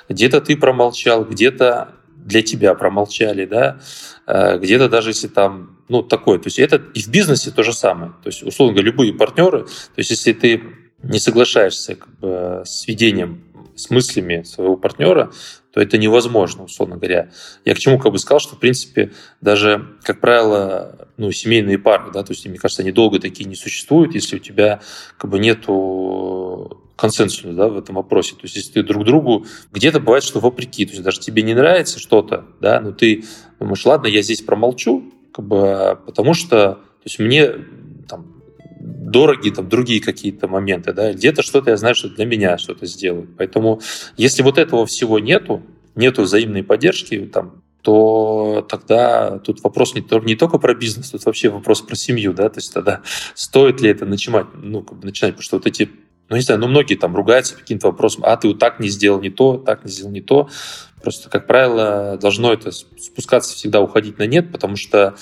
где-то 0.09 0.41
ты 0.41 0.55
промолчал, 0.55 1.25
где-то 1.25 1.95
для 2.15 2.43
тебя 2.43 2.75
промолчали, 2.75 3.45
да, 3.45 3.79
э, 4.27 4.57
где-то 4.59 4.89
даже 4.89 5.09
если 5.09 5.27
там, 5.27 5.79
ну, 5.89 6.03
такое, 6.03 6.37
то 6.37 6.47
есть 6.47 6.59
это 6.59 6.81
и 6.93 7.01
в 7.01 7.09
бизнесе 7.09 7.51
то 7.51 7.63
же 7.63 7.73
самое, 7.73 8.13
то 8.23 8.27
есть, 8.27 8.43
условно 8.43 8.75
говоря, 8.75 8.91
любые 8.91 9.13
партнеры, 9.13 9.63
то 9.63 9.97
есть 9.97 10.11
если 10.11 10.31
ты 10.31 10.63
не 11.01 11.19
соглашаешься 11.19 11.95
как 11.95 12.17
бы, 12.19 12.61
с 12.65 12.87
ведением 12.87 13.42
с 13.75 13.89
мыслями 13.89 14.43
своего 14.43 14.77
партнера, 14.77 15.31
то 15.71 15.81
это 15.81 15.97
невозможно, 15.97 16.63
условно 16.63 16.97
говоря. 16.97 17.31
Я 17.65 17.73
к 17.75 17.79
чему 17.79 17.99
как 17.99 18.11
бы 18.11 18.19
сказал, 18.19 18.39
что, 18.39 18.55
в 18.55 18.59
принципе, 18.59 19.11
даже, 19.41 19.97
как 20.03 20.19
правило, 20.19 21.09
ну, 21.17 21.31
семейные 21.31 21.79
пары, 21.79 22.11
да, 22.11 22.23
то 22.23 22.31
есть, 22.33 22.45
мне 22.45 22.57
кажется, 22.57 22.83
они 22.83 22.91
долго 22.91 23.19
такие 23.19 23.45
не 23.45 23.55
существуют, 23.55 24.13
если 24.13 24.35
у 24.35 24.39
тебя 24.39 24.81
как 25.17 25.31
бы 25.31 25.39
нету 25.39 26.79
консенсусу 26.95 27.53
да, 27.53 27.67
в 27.67 27.77
этом 27.77 27.95
вопросе. 27.95 28.33
То 28.35 28.41
есть, 28.43 28.55
если 28.55 28.73
ты 28.73 28.83
друг 28.83 29.03
другу... 29.03 29.45
Где-то 29.71 29.99
бывает, 29.99 30.23
что 30.23 30.39
вопреки. 30.39 30.85
То 30.85 30.91
есть, 30.91 31.03
даже 31.03 31.19
тебе 31.19 31.41
не 31.41 31.55
нравится 31.55 31.99
что-то, 31.99 32.45
да, 32.61 32.79
но 32.79 32.91
ты 32.91 33.23
думаешь, 33.59 33.83
ладно, 33.85 34.07
я 34.07 34.21
здесь 34.21 34.41
промолчу, 34.41 35.11
как 35.33 35.45
бы, 35.45 35.99
потому 36.05 36.35
что 36.35 36.79
то 37.03 37.09
есть 37.09 37.19
мне 37.19 37.49
там, 38.07 38.32
дороги 38.83 39.49
там, 39.49 39.69
другие 39.69 40.01
какие-то 40.01 40.47
моменты, 40.47 40.91
да, 40.91 41.13
где-то 41.13 41.41
что-то 41.41 41.69
я 41.69 41.77
знаю, 41.77 41.95
что 41.95 42.09
для 42.09 42.25
меня 42.25 42.57
что-то 42.57 42.85
сделают. 42.85 43.29
Поэтому 43.37 43.81
если 44.17 44.43
вот 44.43 44.57
этого 44.57 44.85
всего 44.85 45.19
нету, 45.19 45.63
нету 45.95 46.23
взаимной 46.23 46.63
поддержки, 46.63 47.19
там, 47.31 47.63
то 47.81 48.65
тогда 48.69 49.39
тут 49.39 49.63
вопрос 49.63 49.93
не, 49.93 50.03
не 50.25 50.35
только 50.35 50.57
про 50.57 50.73
бизнес, 50.73 51.11
тут 51.11 51.25
вообще 51.25 51.49
вопрос 51.49 51.81
про 51.81 51.95
семью, 51.95 52.33
да, 52.33 52.49
то 52.49 52.59
есть 52.59 52.73
тогда 52.73 53.01
стоит 53.35 53.81
ли 53.81 53.89
это 53.89 54.05
начинать, 54.05 54.47
ну, 54.55 54.81
как 54.81 54.99
бы 54.99 55.05
начинать, 55.05 55.33
потому 55.33 55.43
что 55.43 55.57
вот 55.57 55.67
эти, 55.67 55.89
ну, 56.29 56.35
не 56.35 56.41
знаю, 56.41 56.59
ну, 56.59 56.67
многие 56.67 56.95
там 56.95 57.15
ругаются 57.15 57.55
каким-то 57.55 57.87
вопросам, 57.87 58.23
а 58.25 58.35
ты 58.37 58.49
вот 58.49 58.59
так 58.59 58.79
не 58.79 58.89
сделал 58.89 59.21
не 59.21 59.29
то, 59.29 59.57
так 59.57 59.85
не 59.85 59.91
сделал 59.91 60.11
не 60.11 60.21
то, 60.21 60.49
просто, 61.01 61.29
как 61.29 61.45
правило, 61.45 62.17
должно 62.19 62.53
это 62.53 62.71
спускаться 62.71 63.53
всегда, 63.53 63.81
уходить 63.81 64.17
на 64.17 64.27
нет, 64.27 64.51
потому 64.51 64.77
что 64.77 65.15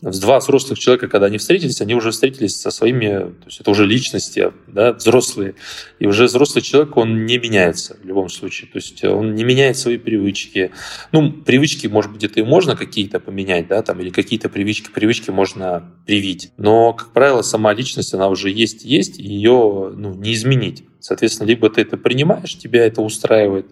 два 0.00 0.38
взрослых 0.38 0.78
человека, 0.78 1.08
когда 1.08 1.26
они 1.26 1.38
встретились, 1.38 1.80
они 1.80 1.94
уже 1.94 2.10
встретились 2.12 2.56
со 2.56 2.70
своими, 2.70 3.08
то 3.08 3.46
есть 3.46 3.60
это 3.60 3.70
уже 3.70 3.84
личности, 3.84 4.52
да, 4.68 4.92
взрослые. 4.92 5.54
И 5.98 6.06
уже 6.06 6.24
взрослый 6.24 6.62
человек, 6.62 6.96
он 6.96 7.26
не 7.26 7.38
меняется 7.38 7.96
в 8.00 8.04
любом 8.04 8.28
случае. 8.28 8.70
То 8.70 8.76
есть 8.76 9.02
он 9.04 9.34
не 9.34 9.44
меняет 9.44 9.76
свои 9.76 9.98
привычки. 9.98 10.70
Ну, 11.10 11.32
привычки, 11.32 11.86
может 11.88 12.12
быть, 12.12 12.24
это 12.24 12.40
и 12.40 12.44
можно 12.44 12.76
какие-то 12.76 13.18
поменять, 13.18 13.66
да, 13.68 13.82
там, 13.82 14.00
или 14.00 14.10
какие-то 14.10 14.48
привычки, 14.48 14.90
привычки 14.90 15.30
можно 15.30 15.92
привить. 16.06 16.52
Но, 16.56 16.92
как 16.92 17.12
правило, 17.12 17.42
сама 17.42 17.74
личность, 17.74 18.14
она 18.14 18.28
уже 18.28 18.50
есть, 18.50 18.84
есть, 18.84 19.18
и 19.18 19.24
ее 19.24 19.92
ну, 19.96 20.14
не 20.14 20.32
изменить. 20.34 20.84
Соответственно, 21.00 21.48
либо 21.48 21.70
ты 21.70 21.82
это 21.82 21.96
принимаешь, 21.96 22.56
тебя 22.56 22.86
это 22.86 23.02
устраивает, 23.02 23.66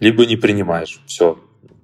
либо 0.00 0.26
не 0.26 0.36
принимаешь. 0.36 1.00
Все, 1.06 1.38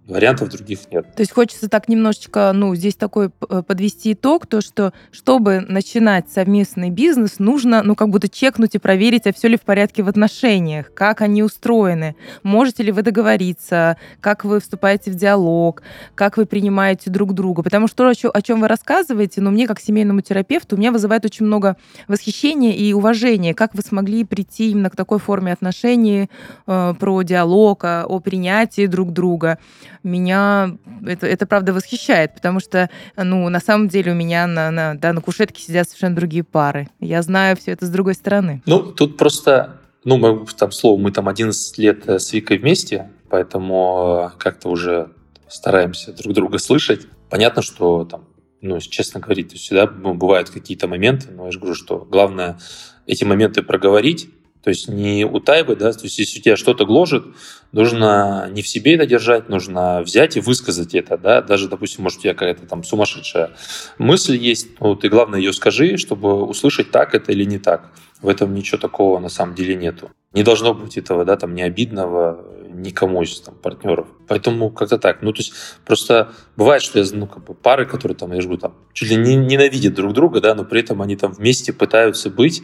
Вариантов 0.09 0.49
других 0.49 0.91
нет. 0.91 1.15
То 1.15 1.21
есть 1.21 1.33
хочется 1.33 1.69
так 1.69 1.87
немножечко, 1.87 2.51
ну, 2.55 2.75
здесь 2.75 2.97
такой 2.97 3.31
э, 3.49 3.63
подвести 3.63 4.15
итог, 4.15 4.47
то, 4.47 4.63
что 4.63 4.95
чтобы 5.11 5.61
начинать 5.61 6.31
совместный 6.31 6.89
бизнес, 6.89 7.39
нужно, 7.39 7.83
ну, 7.83 7.95
как 7.95 8.09
будто 8.09 8.27
чекнуть 8.27 8.75
и 8.75 8.79
проверить, 8.79 9.27
а 9.27 9.35
все 9.35 9.49
ли 9.49 9.59
в 9.59 9.63
порядке 9.63 10.03
в 10.03 10.09
отношениях, 10.09 10.95
как 10.95 11.21
они 11.21 11.43
устроены, 11.43 12.17
можете 12.43 12.85
ли 12.85 12.91
вы 12.91 13.03
договориться, 13.03 13.99
как 14.21 14.47
вы 14.47 14.61
вступаете 14.61 15.11
в 15.11 15.15
диалог, 15.15 15.83
как 16.15 16.39
вы 16.39 16.47
принимаете 16.47 17.11
друг 17.11 17.35
друга. 17.35 17.63
Потому 17.63 17.87
что 17.87 18.11
то, 18.15 18.31
о 18.33 18.43
чем 18.43 18.61
вы 18.61 18.69
рассказываете, 18.69 19.43
ну, 19.43 19.51
мне 19.51 19.67
как 19.67 19.79
семейному 19.79 20.23
терапевту, 20.23 20.77
у 20.77 20.79
меня 20.79 20.91
вызывает 20.91 21.27
очень 21.27 21.45
много 21.45 21.77
восхищения 22.07 22.73
и 22.73 22.95
уважения, 22.95 23.53
как 23.53 23.75
вы 23.75 23.83
смогли 23.83 24.25
прийти 24.25 24.71
именно 24.71 24.89
к 24.89 24.97
такой 24.97 25.19
форме 25.19 25.53
отношений, 25.53 26.31
э, 26.67 26.95
про 26.99 27.23
диалог, 27.23 27.85
о, 27.85 28.07
о 28.07 28.21
принятии 28.21 28.87
друг 28.87 29.13
друга 29.13 29.59
меня 30.03 30.77
это, 31.07 31.27
это 31.27 31.47
правда 31.47 31.73
восхищает, 31.73 32.35
потому 32.35 32.61
что, 32.61 32.91
ну, 33.17 33.49
на 33.49 33.61
самом 33.61 33.89
деле 33.89 34.13
у 34.13 34.15
меня 34.15 34.47
на, 34.47 34.71
на, 34.71 34.95
да, 34.95 35.13
на 35.13 35.21
кушетке 35.21 35.63
сидят 35.63 35.89
совершенно 35.89 36.17
другие 36.17 36.45
пары. 36.45 36.89
Я 37.01 37.23
знаю 37.23 37.57
все 37.57 37.73
это 37.73 37.87
с 37.87 37.91
другой 37.91 38.15
стороны. 38.15 38.63
Ну, 38.67 38.93
тут 38.93 39.17
просто, 39.17 39.81
ну, 40.05 40.17
мы, 40.17 40.47
там, 40.59 40.73
слово, 40.73 41.01
мы 41.01 41.11
там 41.11 41.29
11 41.29 41.79
лет 41.79 42.09
э, 42.09 42.19
с 42.19 42.33
Викой 42.33 42.59
вместе, 42.59 43.11
поэтому 43.29 44.31
э, 44.33 44.39
как-то 44.39 44.69
уже 44.69 45.11
стараемся 45.49 46.13
друг 46.13 46.35
друга 46.35 46.59
слышать. 46.59 47.07
Понятно, 47.31 47.63
что 47.63 48.05
там, 48.05 48.25
ну, 48.61 48.81
честно 48.81 49.21
говорить, 49.21 49.53
всегда 49.53 49.87
ну, 49.87 50.15
бывают 50.15 50.51
какие-то 50.51 50.89
моменты, 50.89 51.31
но 51.31 51.47
я 51.47 51.51
же 51.53 51.59
говорю, 51.59 51.75
что 51.75 51.99
главное 51.99 52.59
эти 53.07 53.25
моменты 53.25 53.63
проговорить, 53.63 54.31
то 54.63 54.71
есть 54.71 54.89
не 54.89 55.25
утаивать, 55.25 55.79
да, 55.79 55.93
то 55.93 56.05
есть 56.05 56.19
если 56.19 56.41
у 56.41 56.43
тебя 56.43 56.57
что-то 56.57 56.85
гложет, 56.85 57.25
нужно 57.73 58.49
не 58.51 58.63
в 58.63 58.69
себе 58.69 58.95
это 58.95 59.07
держать, 59.07 59.49
нужно 59.49 60.03
взять 60.03 60.37
и 60.37 60.41
высказать 60.41 60.95
это, 60.95 61.17
да, 61.17 61.43
даже, 61.43 61.69
допустим, 61.69 62.03
может, 62.03 62.19
у 62.19 62.23
тебя 62.23 62.35
какая-то 62.35 62.67
там 62.67 62.85
сумасшедшая 62.85 63.51
мысль 63.99 64.37
есть, 64.37 64.69
ну, 64.81 64.95
ты, 64.97 65.09
главное, 65.09 65.39
ее 65.39 65.53
скажи, 65.53 65.97
чтобы 65.97 66.45
услышать, 66.45 66.91
так 66.91 67.15
это 67.15 67.33
или 67.33 67.45
не 67.45 67.59
так. 67.59 67.91
В 68.21 68.29
этом 68.29 68.55
ничего 68.55 68.79
такого 68.79 69.21
на 69.21 69.29
самом 69.29 69.55
деле 69.55 69.77
нету. 69.77 70.11
Не 70.33 70.43
должно 70.43 70.75
быть 70.75 70.99
этого, 70.99 71.25
да, 71.25 71.37
там, 71.37 71.55
не 71.55 71.63
обидного, 71.63 72.45
никому 72.81 73.23
из 73.23 73.41
там, 73.41 73.55
партнеров. 73.55 74.07
Поэтому 74.27 74.71
как-то 74.71 74.99
так. 74.99 75.23
Ну, 75.23 75.33
то 75.33 75.41
есть 75.41 75.53
просто 75.85 76.33
бывает, 76.57 76.83
что 76.83 76.99
я, 76.99 77.05
ну, 77.13 77.27
как 77.27 77.45
бы 77.45 77.55
пары, 77.55 77.87
которые 77.87 78.17
там, 78.17 78.33
я 78.33 78.41
живу 78.41 78.57
там, 78.57 78.75
чуть 78.93 79.11
ли 79.11 79.17
не 79.17 79.37
ненавидят 79.37 79.95
друг 79.95 80.13
друга, 80.13 80.41
да, 80.41 80.55
но 80.55 80.65
при 80.65 80.81
этом 80.81 81.03
они 81.03 81.17
там 81.17 81.33
вместе 81.33 81.73
пытаются 81.73 82.31
быть. 82.31 82.63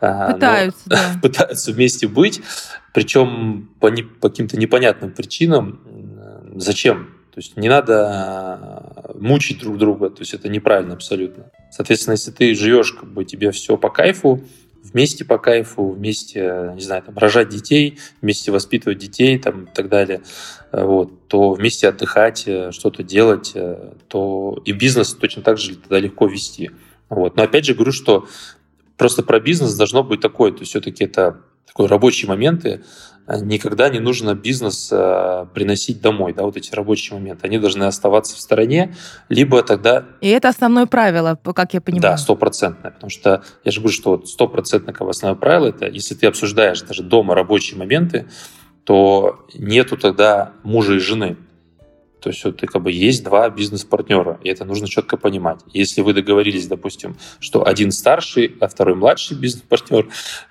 А, 0.00 0.32
пытаются, 0.32 0.82
но, 0.86 0.96
да. 0.96 1.02
пытаются 1.22 1.72
вместе 1.72 2.08
быть, 2.08 2.42
причем 2.92 3.68
по, 3.80 3.88
не, 3.88 4.02
по 4.02 4.28
каким-то 4.28 4.56
непонятным 4.56 5.12
причинам. 5.12 5.80
Зачем? 6.54 7.10
То 7.36 7.40
есть 7.40 7.56
не 7.58 7.68
надо 7.68 9.12
мучить 9.14 9.60
друг 9.60 9.76
друга, 9.76 10.08
то 10.08 10.20
есть 10.20 10.32
это 10.32 10.48
неправильно 10.48 10.94
абсолютно. 10.94 11.50
Соответственно, 11.70 12.12
если 12.12 12.30
ты 12.30 12.54
живешь, 12.54 12.92
как 12.92 13.12
бы 13.12 13.26
тебе 13.26 13.50
все 13.50 13.76
по 13.76 13.90
кайфу, 13.90 14.42
вместе 14.92 15.24
по 15.24 15.38
кайфу, 15.38 15.90
вместе, 15.90 16.72
не 16.74 16.80
знаю, 16.80 17.02
там, 17.02 17.16
рожать 17.18 17.48
детей, 17.48 17.98
вместе 18.20 18.50
воспитывать 18.52 18.98
детей 18.98 19.38
там, 19.38 19.64
и 19.64 19.74
так 19.74 19.88
далее, 19.88 20.22
э, 20.72 20.84
вот, 20.84 21.28
то 21.28 21.52
вместе 21.52 21.88
отдыхать, 21.88 22.44
э, 22.46 22.72
что-то 22.72 23.02
делать, 23.02 23.52
э, 23.54 23.92
то 24.08 24.60
и 24.64 24.72
бизнес 24.72 25.14
точно 25.14 25.42
так 25.42 25.58
же 25.58 25.76
тогда 25.76 25.98
легко 25.98 26.26
вести. 26.26 26.70
Вот. 27.08 27.36
Но 27.36 27.42
опять 27.42 27.64
же 27.64 27.74
говорю, 27.74 27.92
что 27.92 28.26
просто 28.96 29.22
про 29.22 29.40
бизнес 29.40 29.74
должно 29.74 30.02
быть 30.02 30.20
такое, 30.20 30.52
то 30.52 30.60
есть 30.60 30.70
все-таки 30.70 31.04
это 31.04 31.40
такой 31.66 31.86
рабочие 31.86 32.28
моменты, 32.28 32.84
никогда 33.28 33.88
не 33.88 33.98
нужно 33.98 34.34
бизнес 34.34 34.88
э, 34.92 35.46
приносить 35.52 36.00
домой, 36.00 36.32
да, 36.32 36.44
вот 36.44 36.56
эти 36.56 36.74
рабочие 36.74 37.18
моменты. 37.18 37.46
Они 37.46 37.58
должны 37.58 37.84
оставаться 37.84 38.36
в 38.36 38.40
стороне, 38.40 38.94
либо 39.28 39.62
тогда... 39.62 40.04
И 40.20 40.28
это 40.28 40.48
основное 40.48 40.86
правило, 40.86 41.38
как 41.54 41.74
я 41.74 41.80
понимаю. 41.80 42.02
Да, 42.02 42.16
стопроцентное. 42.16 42.92
Потому 42.92 43.10
что 43.10 43.42
я 43.64 43.72
же 43.72 43.80
говорю, 43.80 43.94
что 43.94 44.24
стопроцентное 44.24 44.94
основное 44.94 45.38
правило, 45.38 45.68
это 45.68 45.86
если 45.88 46.14
ты 46.14 46.26
обсуждаешь 46.26 46.82
даже 46.82 47.02
дома 47.02 47.34
рабочие 47.34 47.78
моменты, 47.78 48.26
то 48.84 49.46
нету 49.54 49.96
тогда 49.96 50.52
мужа 50.62 50.94
и 50.94 50.98
жены. 50.98 51.36
То 52.20 52.30
есть 52.30 52.44
вот, 52.44 52.60
как 52.60 52.82
бы 52.82 52.90
есть 52.90 53.22
два 53.24 53.48
бизнес-партнера, 53.50 54.40
и 54.42 54.48
это 54.48 54.64
нужно 54.64 54.88
четко 54.88 55.16
понимать. 55.16 55.60
Если 55.72 56.00
вы 56.00 56.12
договорились, 56.12 56.66
допустим, 56.66 57.16
что 57.40 57.66
один 57.66 57.90
старший, 57.90 58.56
а 58.60 58.68
второй 58.68 58.94
младший 58.94 59.36
бизнес-партнер, 59.36 60.08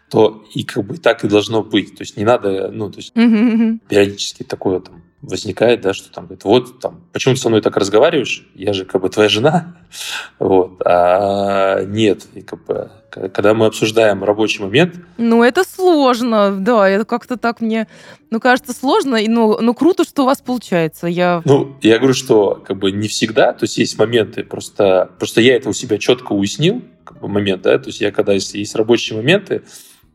то 0.09 0.43
и 0.53 0.63
как 0.63 0.85
бы 0.85 0.97
так 0.97 1.23
и 1.23 1.27
должно 1.27 1.63
быть. 1.63 1.95
То 1.95 2.03
есть 2.03 2.17
не 2.17 2.23
надо, 2.23 2.69
ну, 2.71 2.89
то 2.91 2.97
есть 2.97 3.15
mm-hmm. 3.15 3.79
периодически 3.89 4.43
такое 4.43 4.79
там 4.79 5.04
возникает, 5.21 5.81
да, 5.81 5.93
что 5.93 6.11
там 6.11 6.25
говорит, 6.25 6.43
вот 6.43 6.79
там, 6.79 7.01
почему 7.11 7.35
ты 7.35 7.41
со 7.41 7.49
мной 7.49 7.61
так 7.61 7.77
разговариваешь? 7.77 8.47
Я 8.53 8.73
же 8.73 8.85
как 8.85 9.01
бы 9.01 9.09
твоя 9.09 9.29
жена, 9.29 9.77
вот, 10.39 10.81
а 10.85 11.83
нет, 11.83 12.25
и 12.33 12.41
как 12.41 12.63
бы 12.65 12.91
когда 13.09 13.53
мы 13.53 13.67
обсуждаем 13.67 14.25
рабочий 14.25 14.61
момент. 14.61 14.95
Ну, 15.17 15.41
это 15.41 15.63
сложно, 15.63 16.51
да, 16.59 16.89
это 16.89 17.05
как-то 17.05 17.37
так 17.37 17.61
мне, 17.61 17.87
ну, 18.29 18.41
кажется, 18.41 18.73
сложно, 18.73 19.15
и, 19.15 19.29
ну, 19.29 19.57
ну, 19.61 19.73
круто, 19.73 20.03
что 20.03 20.23
у 20.23 20.25
вас 20.25 20.41
получается. 20.41 21.07
Я... 21.07 21.41
Ну, 21.45 21.77
я 21.81 21.97
говорю, 21.97 22.13
что 22.13 22.61
как 22.65 22.77
бы 22.77 22.91
не 22.91 23.07
всегда, 23.07 23.53
то 23.53 23.63
есть 23.63 23.77
есть 23.77 23.97
моменты, 23.97 24.43
просто, 24.43 25.09
просто 25.17 25.39
я 25.39 25.55
это 25.55 25.69
у 25.69 25.73
себя 25.73 25.97
четко 25.97 26.33
уяснил, 26.33 26.81
как 27.05 27.21
бы 27.21 27.29
момент, 27.29 27.61
да, 27.61 27.77
то 27.77 27.87
есть 27.87 28.01
я 28.01 28.11
когда, 28.11 28.33
если 28.33 28.57
есть 28.57 28.75
рабочие 28.75 29.17
моменты, 29.17 29.63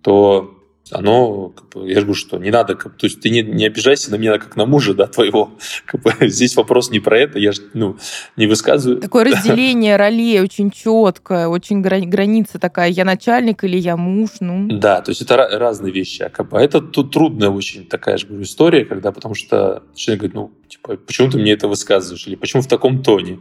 то 0.03 0.60
оно, 0.93 1.51
как 1.51 1.69
бы, 1.69 1.89
я 1.89 1.97
же 1.97 2.03
говорю, 2.03 2.15
что 2.15 2.39
не 2.39 2.51
надо, 2.51 2.75
как, 2.75 2.97
то 2.97 3.07
есть 3.07 3.21
ты 3.21 3.31
не, 3.31 3.43
не 3.43 3.67
обижайся 3.67 4.11
на 4.11 4.17
меня 4.17 4.39
как 4.39 4.57
на 4.57 4.67
мужа, 4.67 4.95
да, 4.95 5.07
твоего. 5.07 5.53
Как 5.85 6.03
бы, 6.03 6.29
здесь 6.29 6.57
вопрос 6.57 6.91
не 6.91 7.01
про 7.01 7.19
это, 7.19 7.39
я 7.39 7.53
же, 7.53 7.63
ну, 7.75 7.97
не 8.37 8.47
высказываю. 8.47 9.01
Такое 9.01 9.25
разделение 9.33 9.97
ролей 9.97 10.41
очень 10.41 10.71
четкое, 10.71 11.49
очень 11.49 11.83
грани- 11.83 12.07
граница 12.07 12.59
такая, 12.59 12.91
я 12.91 13.05
начальник 13.05 13.65
или 13.65 13.77
я 13.77 13.97
муж, 13.97 14.31
ну. 14.41 14.69
Да, 14.69 15.01
то 15.01 15.11
есть 15.11 15.23
это 15.23 15.37
разные 15.37 15.93
вещи. 15.93 16.23
А, 16.23 16.31
как 16.31 16.51
бы, 16.51 16.59
а 16.59 16.63
это 16.63 16.81
тут 16.81 17.13
трудная 17.13 17.51
очень 17.51 17.87
такая 17.87 18.17
же 18.17 18.27
говорю, 18.27 18.45
история, 18.45 18.85
когда, 18.85 19.13
потому 19.13 19.35
что 19.35 19.83
человек 19.95 20.21
говорит, 20.21 20.35
ну, 20.35 20.53
типа, 20.69 20.97
почему 20.97 21.31
ты 21.31 21.39
мне 21.39 21.53
это 21.53 21.69
высказываешь? 21.69 22.27
Или 22.27 22.37
почему 22.37 22.63
в 22.63 22.69
таком 22.69 23.03
тоне 23.03 23.39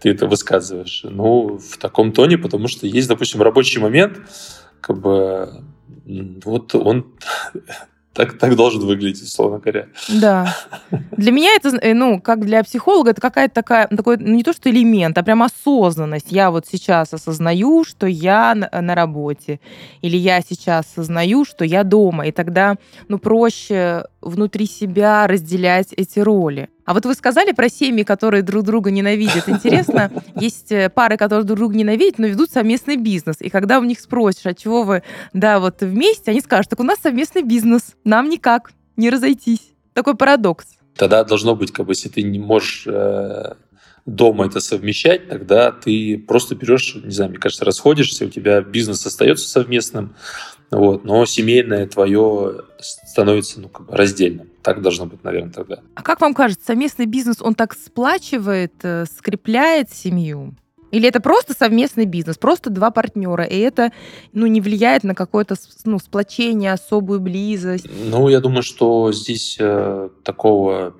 ты 0.00 0.10
это 0.10 0.26
высказываешь? 0.26 1.02
Ну, 1.04 1.58
в 1.58 1.78
таком 1.78 2.12
тоне, 2.12 2.38
потому 2.38 2.68
что 2.68 2.86
есть, 2.86 3.08
допустим, 3.08 3.42
рабочий 3.42 3.80
момент, 3.80 4.18
как 4.80 5.00
бы 5.00 5.64
вот 6.44 6.74
он 6.74 7.06
так, 8.16 8.38
так 8.38 8.56
должен 8.56 8.84
выглядеть, 8.84 9.22
условно 9.22 9.58
говоря. 9.58 9.88
Да. 10.08 10.54
Для 11.16 11.32
меня 11.32 11.54
это, 11.54 11.76
э, 11.76 11.94
ну, 11.94 12.20
как 12.20 12.44
для 12.44 12.64
психолога, 12.64 13.10
это 13.10 13.20
какая-то 13.20 13.54
такая, 13.54 13.88
такой, 13.88 14.16
ну, 14.16 14.34
не 14.34 14.42
то 14.42 14.52
что 14.52 14.70
элемент, 14.70 15.18
а 15.18 15.22
прям 15.22 15.42
осознанность. 15.42 16.32
Я 16.32 16.50
вот 16.50 16.66
сейчас 16.66 17.12
осознаю, 17.12 17.84
что 17.84 18.06
я 18.06 18.54
на, 18.54 18.70
на 18.80 18.94
работе, 18.94 19.60
или 20.00 20.16
я 20.16 20.40
сейчас 20.40 20.86
осознаю, 20.92 21.44
что 21.44 21.64
я 21.64 21.84
дома, 21.84 22.26
и 22.26 22.32
тогда, 22.32 22.76
ну, 23.08 23.18
проще 23.18 24.04
внутри 24.28 24.66
себя 24.66 25.26
разделять 25.26 25.92
эти 25.92 26.18
роли. 26.18 26.68
А 26.84 26.94
вот 26.94 27.04
вы 27.04 27.14
сказали 27.14 27.52
про 27.52 27.68
семьи, 27.68 28.04
которые 28.04 28.42
друг 28.42 28.64
друга 28.64 28.90
ненавидят. 28.90 29.48
Интересно, 29.48 30.10
есть 30.36 30.70
э, 30.72 30.88
пары, 30.88 31.16
которые 31.16 31.44
друг 31.44 31.58
друга 31.58 31.76
ненавидят, 31.76 32.18
но 32.18 32.26
ведут 32.26 32.50
совместный 32.50 32.96
бизнес. 32.96 33.36
И 33.40 33.48
когда 33.48 33.78
у 33.78 33.84
них 33.84 34.00
спросишь, 34.00 34.46
а 34.46 34.54
чего 34.54 34.82
вы, 34.82 35.02
да, 35.32 35.58
вот 35.58 35.80
вместе, 35.80 36.30
они 36.30 36.40
скажут, 36.40 36.70
так 36.70 36.80
у 36.80 36.84
нас 36.84 36.98
совместный 37.02 37.42
бизнес, 37.42 37.94
нам 38.04 38.28
никак 38.28 38.72
не 38.96 39.10
разойтись. 39.10 39.72
Такой 39.94 40.16
парадокс. 40.16 40.66
Тогда 40.96 41.24
должно 41.24 41.54
быть, 41.54 41.72
как 41.72 41.86
бы, 41.86 41.92
если 41.92 42.08
ты 42.08 42.22
не 42.22 42.38
можешь 42.38 42.86
э, 42.86 43.54
дома 44.06 44.46
это 44.46 44.60
совмещать, 44.60 45.28
тогда 45.28 45.72
ты 45.72 46.16
просто 46.18 46.54
берешь, 46.54 46.94
не 46.94 47.10
знаю, 47.10 47.30
мне 47.30 47.40
кажется, 47.40 47.64
расходишься, 47.64 48.24
у 48.24 48.28
тебя 48.28 48.62
бизнес 48.62 49.04
остается 49.04 49.48
совместным, 49.48 50.14
вот, 50.70 51.04
но 51.04 51.24
семейное 51.26 51.86
твое 51.86 52.62
становится 52.80 53.60
ну, 53.60 53.68
как 53.68 53.86
бы 53.86 53.96
раздельным. 53.96 54.50
Так 54.62 54.82
должно 54.82 55.06
быть, 55.06 55.22
наверное, 55.22 55.52
тогда. 55.52 55.80
А 55.94 56.02
как 56.02 56.20
вам 56.20 56.34
кажется, 56.34 56.66
совместный 56.66 57.06
бизнес, 57.06 57.40
он 57.40 57.54
так 57.54 57.74
сплачивает, 57.74 58.72
э, 58.82 59.04
скрепляет 59.06 59.90
семью? 59.90 60.54
Или 60.90 61.08
это 61.08 61.20
просто 61.20 61.52
совместный 61.52 62.04
бизнес, 62.04 62.38
просто 62.38 62.70
два 62.70 62.90
партнера, 62.90 63.44
и 63.44 63.58
это 63.58 63.92
ну, 64.32 64.46
не 64.46 64.60
влияет 64.60 65.04
на 65.04 65.14
какое-то 65.14 65.56
ну, 65.84 65.98
сплочение, 65.98 66.72
особую 66.72 67.20
близость? 67.20 67.86
Ну, 68.10 68.28
я 68.28 68.40
думаю, 68.40 68.62
что 68.62 69.12
здесь 69.12 69.56
э, 69.60 70.08
такого 70.22 70.94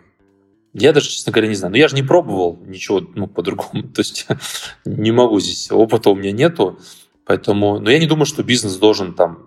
я 0.78 0.92
даже, 0.92 1.08
честно 1.08 1.32
говоря, 1.32 1.48
не 1.48 1.54
знаю. 1.54 1.72
Но 1.72 1.78
я 1.78 1.88
же 1.88 1.94
не 1.94 2.02
пробовал 2.02 2.58
ничего 2.66 3.00
ну, 3.14 3.26
по-другому. 3.26 3.82
То 3.94 4.00
есть 4.00 4.26
не 4.84 5.10
могу 5.10 5.40
здесь. 5.40 5.72
Опыта 5.72 6.10
у 6.10 6.14
меня 6.14 6.32
нету. 6.32 6.78
Поэтому, 7.24 7.80
но 7.80 7.90
я 7.90 7.98
не 7.98 8.06
думаю, 8.06 8.26
что 8.26 8.42
бизнес 8.42 8.76
должен 8.76 9.14
там 9.14 9.38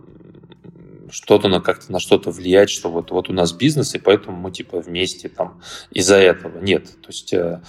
что-то 1.11 1.47
на 1.47 1.61
как-то 1.61 1.91
на 1.91 1.99
что-то 1.99 2.31
влиять, 2.31 2.69
что 2.69 2.89
вот, 2.89 3.11
вот 3.11 3.29
у 3.29 3.33
нас 3.33 3.51
бизнес, 3.53 3.95
и 3.95 3.99
поэтому 3.99 4.37
мы 4.37 4.51
типа 4.51 4.79
вместе 4.79 5.29
там 5.29 5.61
из-за 5.91 6.15
этого. 6.15 6.59
Нет. 6.59 6.85
То 7.01 7.07
есть 7.07 7.33
э, 7.33 7.61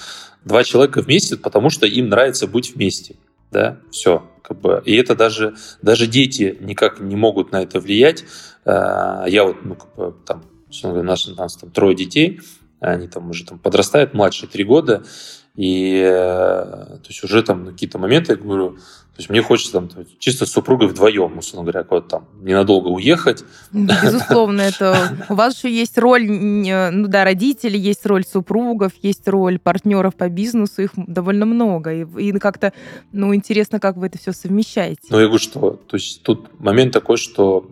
два 0.45 0.65
человека 0.65 1.03
вместе, 1.03 1.37
потому 1.37 1.71
что 1.71 1.87
им 1.87 2.09
нравится 2.09 2.47
быть 2.47 2.75
вместе. 2.75 3.17
Да, 3.51 3.79
все. 3.91 4.27
Как 4.43 4.61
бы. 4.61 4.83
И 4.85 4.95
это 4.97 5.15
даже, 5.15 5.55
даже 5.83 6.07
дети 6.07 6.57
никак 6.61 7.01
не 7.01 7.17
могут 7.17 7.53
на 7.53 7.63
это 7.63 7.81
влиять. 7.81 8.25
Э, 8.65 9.25
я 9.29 9.45
вот, 9.45 9.65
ну, 9.65 9.75
как 9.75 9.95
бы, 9.95 10.15
там, 10.27 10.45
у 10.83 11.03
нас, 11.03 11.57
там 11.57 11.71
трое 11.71 11.97
детей, 11.97 12.41
они 12.81 13.09
там 13.09 13.31
уже 13.31 13.45
там 13.45 13.59
подрастают, 13.59 14.15
младше 14.15 14.47
три 14.47 14.65
года, 14.65 15.05
и 15.61 16.01
э, 16.03 16.11
то 16.11 17.07
есть 17.09 17.23
уже 17.23 17.43
там 17.43 17.67
какие-то 17.67 17.99
моменты, 17.99 18.33
я 18.33 18.39
говорю, 18.39 18.71
то 18.71 19.19
есть 19.19 19.29
мне 19.29 19.43
хочется 19.43 19.73
там 19.73 19.91
чисто 20.19 20.47
с 20.47 20.53
супругой 20.53 20.89
вдвоем, 20.89 21.37
условно 21.37 21.71
говоря, 21.71 21.85
куда 21.87 22.01
там 22.01 22.29
ненадолго 22.41 22.89
уехать. 22.89 23.45
Безусловно, 23.71 24.63
это 24.63 24.97
у 25.29 25.35
вас 25.35 25.59
еще 25.59 25.71
есть 25.71 25.99
роль, 25.99 26.27
ну 26.27 27.09
да, 27.09 27.25
родителей, 27.25 27.79
есть 27.79 28.07
роль 28.07 28.25
супругов, 28.25 28.93
есть 29.03 29.29
роль 29.29 29.59
партнеров 29.59 30.15
по 30.15 30.31
бизнесу, 30.31 30.81
их 30.81 30.93
довольно 30.97 31.45
много. 31.45 31.93
И, 31.93 32.07
и 32.19 32.33
как-то, 32.39 32.73
ну, 33.13 33.35
интересно, 33.35 33.81
как 33.81 33.99
вы 33.99 34.07
это 34.07 34.17
все 34.17 34.33
совмещаете. 34.33 35.03
Ну, 35.11 35.19
я 35.19 35.27
говорю, 35.27 35.43
что 35.43 35.79
то 35.87 35.99
есть 35.99 36.23
тут 36.23 36.59
момент 36.59 36.95
такой, 36.95 37.19
что 37.19 37.69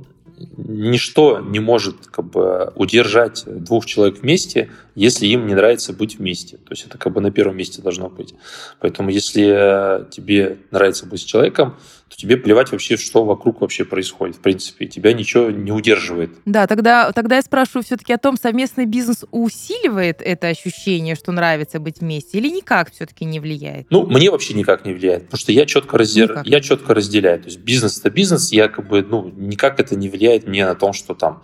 ничто 0.57 1.41
не 1.41 1.61
может 1.61 2.07
как 2.07 2.27
бы, 2.27 2.73
удержать 2.75 3.45
двух 3.47 3.87
человек 3.87 4.21
вместе, 4.23 4.71
если 4.95 5.27
им 5.27 5.47
не 5.47 5.55
нравится 5.55 5.93
быть 5.93 6.19
вместе. 6.19 6.57
То 6.57 6.71
есть 6.71 6.87
это 6.87 6.99
как 6.99 7.13
бы 7.13 7.21
на 7.21 7.31
первом 7.31 7.57
месте 7.57 7.83
должно 7.83 8.09
быть. 8.09 8.35
Поэтому 8.81 9.11
если 9.11 10.07
тебе 10.11 10.59
нравится 10.71 11.07
быть 11.07 11.21
с 11.21 11.25
человеком, 11.25 11.77
то 12.09 12.17
тебе 12.17 12.37
плевать 12.37 12.73
вообще, 12.73 12.97
что 12.97 13.25
вокруг 13.25 13.61
вообще 13.61 13.85
происходит. 13.85 14.37
В 14.37 14.41
принципе, 14.41 14.87
тебя 14.87 15.13
ничего 15.13 15.51
не 15.51 15.73
удерживает. 15.73 16.31
Да, 16.47 16.67
тогда, 16.67 17.13
тогда 17.13 17.37
я 17.37 17.43
спрашиваю 17.43 17.83
все-таки 17.83 18.13
о 18.13 18.19
том, 18.19 18.37
совместный 18.37 18.87
бизнес 18.87 19.25
усиливает 19.31 20.23
это 20.23 20.49
ощущение, 20.49 21.15
что 21.15 21.33
нравится 21.33 21.81
быть 21.81 22.01
вместе, 22.01 22.39
или 22.39 22.49
никак 22.49 22.93
все-таки 22.93 23.25
не 23.25 23.41
влияет? 23.41 23.87
Ну, 23.91 24.07
мне 24.07 24.31
вообще 24.31 24.55
никак 24.55 24.85
не 24.87 24.95
влияет, 24.95 25.25
потому 25.25 25.39
что 25.39 25.53
я 25.53 25.67
четко, 25.67 25.99
раздел... 25.99 26.29
я 26.45 26.61
четко 26.61 26.95
разделяю. 26.95 27.41
То 27.41 27.47
есть 27.47 27.61
бизнес 27.61 27.99
это 27.99 28.11
бизнес, 28.11 28.53
я 28.53 28.69
как 28.69 28.89
бы, 28.89 29.03
ну, 29.03 29.31
никак 29.37 29.79
это 29.79 29.95
не 29.95 30.09
влияет 30.09 30.47
мне 30.47 30.65
на 30.65 30.75
том, 30.75 30.95
что 30.95 31.15
там 31.15 31.43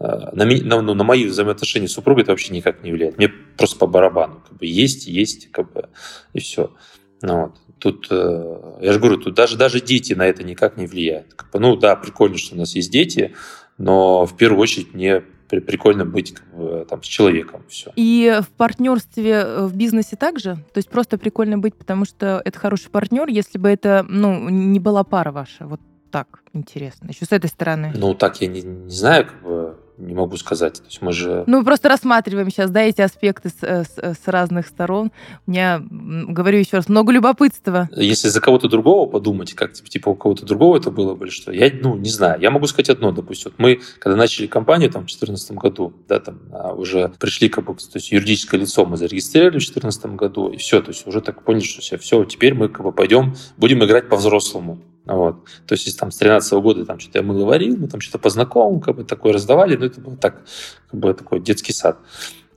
э, 0.00 0.04
на, 0.06 0.44
на, 0.44 0.80
ну, 0.80 0.94
на 0.94 1.04
мои 1.04 1.26
взаимоотношения 1.26 1.88
с 1.88 1.92
супругой 1.92 2.22
это 2.22 2.32
вообще 2.32 2.54
никак 2.54 2.82
не 2.82 2.92
влияет. 2.92 3.18
Мне 3.18 3.28
просто 3.28 3.76
по 3.78 3.86
барабану. 3.86 4.42
Как 4.48 4.56
бы 4.56 4.64
есть, 4.64 5.06
есть, 5.06 5.50
как 5.50 5.70
бы, 5.72 5.88
и 6.32 6.40
все. 6.40 6.72
Ну, 7.20 7.40
вот. 7.42 7.56
Тут, 7.78 8.08
э, 8.10 8.78
я 8.80 8.92
же 8.92 8.98
говорю, 8.98 9.18
тут 9.18 9.34
даже, 9.34 9.56
даже 9.56 9.80
дети 9.80 10.12
на 10.12 10.26
это 10.26 10.42
никак 10.42 10.76
не 10.76 10.86
влияют. 10.86 11.26
Ну 11.52 11.76
да, 11.76 11.96
прикольно, 11.96 12.38
что 12.38 12.54
у 12.54 12.58
нас 12.58 12.74
есть 12.74 12.90
дети, 12.90 13.34
но 13.78 14.26
в 14.26 14.36
первую 14.36 14.60
очередь 14.60 14.94
мне 14.94 15.22
прикольно 15.48 16.04
быть 16.04 16.34
как 16.34 16.54
бы, 16.54 16.86
там, 16.88 17.02
с 17.02 17.06
человеком. 17.06 17.64
Все. 17.68 17.92
И 17.96 18.40
в 18.42 18.48
партнерстве 18.50 19.32
э, 19.32 19.66
в 19.66 19.74
бизнесе 19.74 20.16
также? 20.16 20.56
То 20.72 20.78
есть 20.78 20.90
просто 20.90 21.18
прикольно 21.18 21.58
быть, 21.58 21.74
потому 21.74 22.04
что 22.04 22.42
это 22.44 22.58
хороший 22.58 22.90
партнер, 22.90 23.28
если 23.28 23.58
бы 23.58 23.68
это 23.68 24.04
ну, 24.08 24.48
не 24.48 24.78
была 24.78 25.04
пара 25.04 25.32
ваша. 25.32 25.66
Вот 25.66 25.80
так 26.10 26.42
интересно. 26.52 27.08
Еще 27.08 27.24
с 27.24 27.32
этой 27.32 27.48
стороны. 27.48 27.92
Ну, 27.96 28.14
так 28.14 28.40
я 28.40 28.48
не, 28.48 28.62
не 28.62 28.90
знаю, 28.90 29.26
как 29.26 29.42
бы 29.42 29.76
не 29.98 30.14
могу 30.14 30.36
сказать. 30.36 30.74
То 30.74 30.86
есть 30.86 31.02
мы 31.02 31.12
же... 31.12 31.44
Ну, 31.46 31.64
просто 31.64 31.88
рассматриваем 31.88 32.50
сейчас, 32.50 32.70
да, 32.70 32.82
эти 32.82 33.00
аспекты 33.00 33.48
с, 33.48 33.54
э, 33.62 33.84
с, 33.84 33.92
э, 33.96 34.14
с 34.14 34.28
разных 34.28 34.66
сторон. 34.66 35.10
У 35.46 35.50
меня, 35.50 35.82
говорю 35.90 36.58
еще 36.58 36.76
раз, 36.76 36.88
много 36.88 37.12
любопытства. 37.12 37.88
Если 37.94 38.28
за 38.28 38.40
кого-то 38.40 38.68
другого 38.68 39.08
подумать, 39.10 39.54
как 39.54 39.72
типа, 39.72 39.88
типа 39.88 40.08
у 40.10 40.14
кого-то 40.14 40.46
другого 40.46 40.76
это 40.76 40.90
было 40.90 41.14
бы 41.14 41.26
или 41.26 41.32
что, 41.32 41.52
я, 41.52 41.70
ну, 41.72 41.96
не 41.96 42.10
знаю. 42.10 42.40
Я 42.40 42.50
могу 42.50 42.66
сказать 42.66 42.90
одно, 42.90 43.12
допустим. 43.12 43.50
Вот 43.50 43.58
мы, 43.58 43.80
когда 43.98 44.16
начали 44.16 44.46
компанию 44.46 44.90
там, 44.90 45.02
в 45.02 45.06
2014 45.06 45.52
году, 45.52 45.92
да, 46.08 46.20
там 46.20 46.38
а 46.52 46.72
уже 46.72 47.08
пришли 47.18 47.48
как 47.48 47.64
бы, 47.64 47.74
то 47.74 47.82
есть 47.94 48.12
юридическое 48.12 48.60
лицо 48.60 48.84
мы 48.86 48.96
зарегистрировали 48.96 49.58
в 49.58 49.64
2014 49.64 50.06
году, 50.16 50.48
и 50.48 50.56
все, 50.56 50.80
то 50.80 50.90
есть 50.90 51.06
уже 51.06 51.20
так 51.20 51.42
поняли, 51.42 51.64
что 51.64 51.80
все, 51.80 51.98
все 51.98 52.24
теперь 52.24 52.54
мы 52.54 52.68
как 52.68 52.84
бы 52.84 52.92
пойдем, 52.92 53.34
будем 53.56 53.84
играть 53.84 54.08
по-взрослому. 54.08 54.78
Вот. 55.08 55.44
То 55.66 55.74
есть, 55.74 55.98
там 55.98 56.10
с 56.10 56.18
13 56.18 56.52
-го 56.52 56.60
года 56.60 56.84
там 56.84 57.00
что-то 57.00 57.18
я 57.18 57.24
мыло 57.24 57.46
варил, 57.46 57.76
мы 57.78 57.88
там 57.88 58.00
что-то 58.00 58.18
по 58.18 58.28
знакомым 58.28 58.80
как 58.80 58.96
бы 58.96 59.04
такое 59.04 59.32
раздавали, 59.32 59.76
но 59.76 59.86
это 59.86 60.00
был 60.00 60.16
так, 60.16 60.44
как 60.90 61.00
бы 61.00 61.14
такой 61.14 61.40
детский 61.40 61.72
сад. 61.72 61.98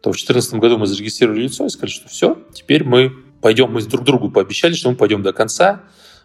То 0.01 0.09
в 0.11 0.15
2014 0.15 0.55
году 0.55 0.77
мы 0.77 0.85
зарегистрировали 0.85 1.43
лицо 1.43 1.65
и 1.65 1.69
сказали, 1.69 1.91
что 1.91 2.09
все, 2.09 2.37
теперь 2.53 2.83
мы 2.83 3.11
пойдем, 3.41 3.71
мы 3.71 3.81
друг 3.81 4.03
другу 4.03 4.29
пообещали, 4.29 4.73
что 4.73 4.89
мы 4.89 4.97
пойдем 4.97 5.23
до 5.23 5.31
конца. 5.31 5.83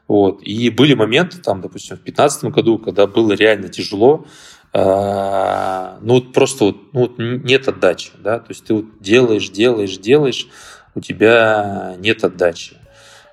Вот. 0.09 0.43
И 0.43 0.71
были 0.71 0.95
моменты, 0.95 1.39
там, 1.39 1.61
допустим, 1.61 1.97
в 1.97 2.03
2015 2.03 2.45
году, 2.45 2.79
когда 2.79 3.07
было 3.07 3.33
реально 3.33 3.69
тяжело, 3.69 4.27
а, 4.73 5.99
ну 6.03 6.15
вот 6.15 6.33
просто 6.33 6.65
вот, 6.65 6.77
ну, 6.93 7.01
вот 7.01 7.19
нет 7.19 7.69
отдачи, 7.69 8.11
да, 8.19 8.41
то 8.41 8.47
есть 8.51 8.65
ты 8.65 8.75
вот 8.75 8.85
делаешь, 9.01 9.49
делаешь, 9.49 9.97
делаешь, 9.97 10.49
у 10.95 11.01
тебя 11.01 11.97
нет 11.99 12.25
отдачи 12.25 12.77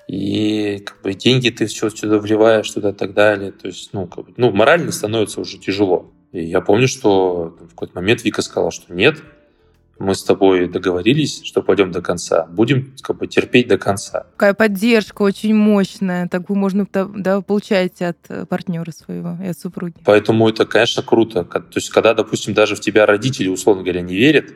и 0.07 0.79
как 0.85 1.01
бы 1.01 1.13
деньги 1.13 1.49
ты 1.49 1.65
все 1.65 1.89
сюда 1.89 2.19
вливаешь, 2.19 2.69
туда 2.69 2.89
и 2.89 2.93
так 2.93 3.13
далее. 3.13 3.51
То 3.51 3.67
есть, 3.67 3.91
ну, 3.93 4.07
как 4.07 4.25
бы, 4.25 4.33
ну, 4.37 4.51
морально 4.51 4.91
становится 4.91 5.41
уже 5.41 5.57
тяжело. 5.57 6.11
И 6.31 6.43
я 6.43 6.61
помню, 6.61 6.87
что 6.87 7.55
в 7.59 7.69
какой-то 7.69 7.95
момент 7.95 8.23
Вика 8.23 8.41
сказала, 8.41 8.71
что 8.71 8.93
нет, 8.93 9.21
мы 9.99 10.15
с 10.15 10.23
тобой 10.23 10.67
договорились, 10.67 11.41
что 11.43 11.61
пойдем 11.61 11.91
до 11.91 12.01
конца. 12.01 12.45
Будем 12.47 12.93
как 13.01 13.17
бы, 13.17 13.27
терпеть 13.27 13.67
до 13.67 13.77
конца. 13.77 14.25
Какая 14.31 14.53
поддержка 14.53 15.21
очень 15.21 15.53
мощная. 15.53 16.27
Такую 16.27 16.57
можно 16.57 16.87
да, 16.91 17.41
получаете 17.41 18.07
от 18.07 18.17
э, 18.27 18.45
партнера 18.45 18.91
своего 18.91 19.37
и 19.41 19.47
от 19.47 19.57
супруги. 19.57 19.93
Поэтому 20.03 20.49
это, 20.49 20.65
конечно, 20.65 21.03
круто. 21.03 21.43
То 21.43 21.63
есть, 21.75 21.89
когда, 21.89 22.13
допустим, 22.13 22.53
даже 22.53 22.75
в 22.75 22.79
тебя 22.79 23.05
родители, 23.05 23.47
условно 23.47 23.83
говоря, 23.83 24.01
не 24.01 24.15
верят, 24.15 24.47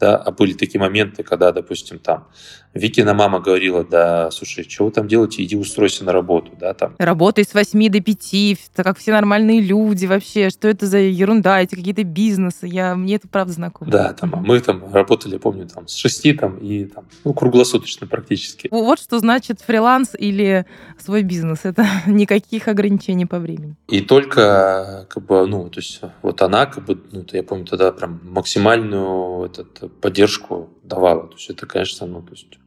да, 0.00 0.16
а 0.16 0.32
были 0.32 0.54
такие 0.54 0.80
моменты, 0.80 1.22
когда, 1.22 1.52
допустим, 1.52 1.98
там 1.98 2.26
Викина 2.74 3.14
мама 3.14 3.40
говорила, 3.40 3.84
да, 3.84 4.30
слушай, 4.30 4.68
что 4.68 4.84
вы 4.84 4.92
там 4.92 5.08
делаете, 5.08 5.42
иди 5.42 5.56
устройся 5.56 6.04
на 6.04 6.12
работу, 6.12 6.52
да, 6.58 6.72
там. 6.72 6.94
Работай 6.98 7.44
с 7.44 7.52
8 7.52 7.88
до 7.88 8.00
5, 8.00 8.70
как 8.76 8.98
все 8.98 9.12
нормальные 9.12 9.60
люди 9.60 10.06
вообще, 10.06 10.50
что 10.50 10.68
это 10.68 10.86
за 10.86 10.98
ерунда, 10.98 11.60
эти 11.60 11.74
какие-то 11.74 12.04
бизнесы, 12.04 12.66
я, 12.66 12.94
мне 12.94 13.16
это 13.16 13.26
правда 13.28 13.52
знакомо. 13.52 13.90
Да, 13.90 14.12
там, 14.12 14.34
а 14.34 14.38
мы 14.38 14.60
там 14.60 14.92
работали, 14.92 15.36
помню, 15.38 15.66
там 15.66 15.88
с 15.88 15.94
6 15.96 16.38
там, 16.38 16.58
и 16.58 16.84
там, 16.84 17.06
ну, 17.24 17.34
круглосуточно 17.34 18.06
практически. 18.06 18.68
Вот 18.70 19.00
что 19.00 19.18
значит 19.18 19.60
фриланс 19.60 20.10
или 20.16 20.64
свой 20.98 21.22
бизнес, 21.22 21.60
это 21.64 21.84
никаких 22.06 22.68
ограничений 22.68 23.26
по 23.26 23.40
времени. 23.40 23.74
И 23.88 24.00
только, 24.00 25.06
как 25.10 25.24
бы, 25.26 25.46
ну, 25.46 25.68
то 25.68 25.80
есть 25.80 26.00
вот 26.22 26.40
она, 26.42 26.66
как 26.66 26.84
бы, 26.84 27.00
ну, 27.10 27.24
я 27.32 27.42
помню 27.42 27.66
тогда 27.66 27.90
прям 27.90 28.20
максимальную 28.22 29.46
этот, 29.46 30.00
поддержку 30.00 30.70
давала. 30.84 31.26
То 31.26 31.34
есть 31.34 31.50
это, 31.50 31.66
конечно, 31.66 32.06
ну, 32.06 32.22
то 32.22 32.32
есть 32.32 32.59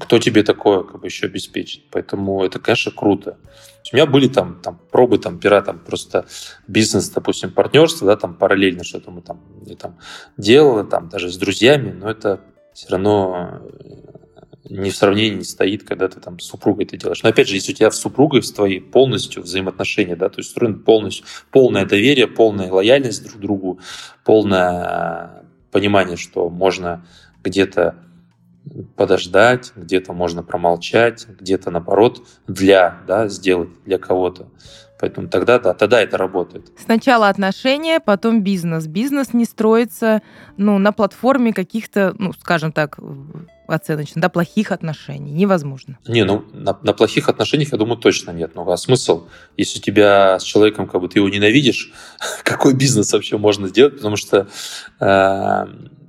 кто 0.00 0.18
тебе 0.18 0.42
такое 0.42 0.82
как 0.82 1.00
бы 1.00 1.06
еще 1.06 1.26
обеспечит? 1.26 1.84
Поэтому 1.90 2.44
это, 2.44 2.58
конечно, 2.58 2.92
круто. 2.92 3.38
У 3.92 3.96
меня 3.96 4.06
были 4.06 4.28
там, 4.28 4.60
там 4.60 4.80
пробы 4.90 5.18
там 5.18 5.38
пера, 5.38 5.62
там 5.62 5.78
просто 5.78 6.26
бизнес, 6.66 7.08
допустим, 7.10 7.52
партнерство, 7.52 8.06
да, 8.06 8.16
там 8.16 8.34
параллельно 8.34 8.82
что-то 8.82 9.10
мы 9.10 9.22
там, 9.22 9.40
я 9.64 9.76
там 9.76 9.98
делала, 10.36 10.84
там 10.84 11.08
даже 11.08 11.30
с 11.30 11.36
друзьями, 11.36 11.92
но 11.92 12.10
это 12.10 12.40
все 12.72 12.88
равно 12.90 13.60
э, 13.62 14.70
не 14.70 14.90
в 14.90 14.96
сравнении 14.96 15.42
стоит, 15.42 15.84
когда 15.84 16.08
ты 16.08 16.18
там 16.18 16.40
с 16.40 16.46
супругой 16.46 16.84
это 16.84 16.96
делаешь. 16.96 17.22
Но 17.22 17.28
опять 17.28 17.48
же, 17.48 17.54
если 17.54 17.72
у 17.72 17.76
тебя 17.76 17.90
с 17.92 18.00
супругой 18.00 18.42
с 18.42 18.50
твоей 18.50 18.80
полностью 18.80 19.42
взаимоотношения, 19.42 20.16
да, 20.16 20.28
то 20.28 20.40
есть 20.40 20.50
устроен 20.50 20.80
полностью 20.80 21.24
полное 21.52 21.86
доверие, 21.86 22.26
полная 22.26 22.70
лояльность 22.70 23.22
друг 23.22 23.36
к 23.36 23.40
другу, 23.40 23.80
полная 24.24 25.44
понимание, 25.70 26.16
что 26.16 26.50
можно 26.50 27.06
где-то 27.44 27.94
подождать, 28.96 29.72
где-то 29.76 30.12
можно 30.12 30.42
промолчать, 30.42 31.26
где-то, 31.28 31.70
наоборот, 31.70 32.22
для, 32.46 33.00
да, 33.06 33.28
сделать 33.28 33.70
для 33.84 33.98
кого-то. 33.98 34.48
Поэтому 34.98 35.28
тогда, 35.28 35.58
да, 35.58 35.74
тогда 35.74 36.00
это 36.00 36.16
работает. 36.16 36.72
Сначала 36.82 37.28
отношения, 37.28 38.00
потом 38.00 38.42
бизнес. 38.42 38.86
Бизнес 38.86 39.34
не 39.34 39.44
строится 39.44 40.22
ну, 40.56 40.78
на 40.78 40.92
платформе 40.92 41.52
каких-то, 41.52 42.14
ну, 42.18 42.32
скажем 42.32 42.72
так, 42.72 42.98
оценочно, 43.66 44.22
да, 44.22 44.28
плохих 44.30 44.72
отношений. 44.72 45.32
Невозможно. 45.32 45.98
Не, 46.06 46.24
ну, 46.24 46.44
на, 46.52 46.78
на 46.82 46.92
плохих 46.94 47.28
отношениях, 47.28 47.72
я 47.72 47.78
думаю, 47.78 47.98
точно 47.98 48.30
нет. 48.30 48.52
Ну, 48.54 48.70
а 48.70 48.76
смысл? 48.78 49.26
Если 49.58 49.80
у 49.80 49.82
тебя 49.82 50.38
с 50.38 50.42
человеком, 50.42 50.86
как 50.86 51.02
бы, 51.02 51.08
ты 51.08 51.18
его 51.18 51.28
ненавидишь, 51.28 51.92
какой 52.42 52.74
бизнес 52.74 53.12
вообще 53.12 53.36
можно 53.36 53.68
сделать? 53.68 53.96
Потому 53.96 54.16
что 54.16 54.48
э, 54.98 55.66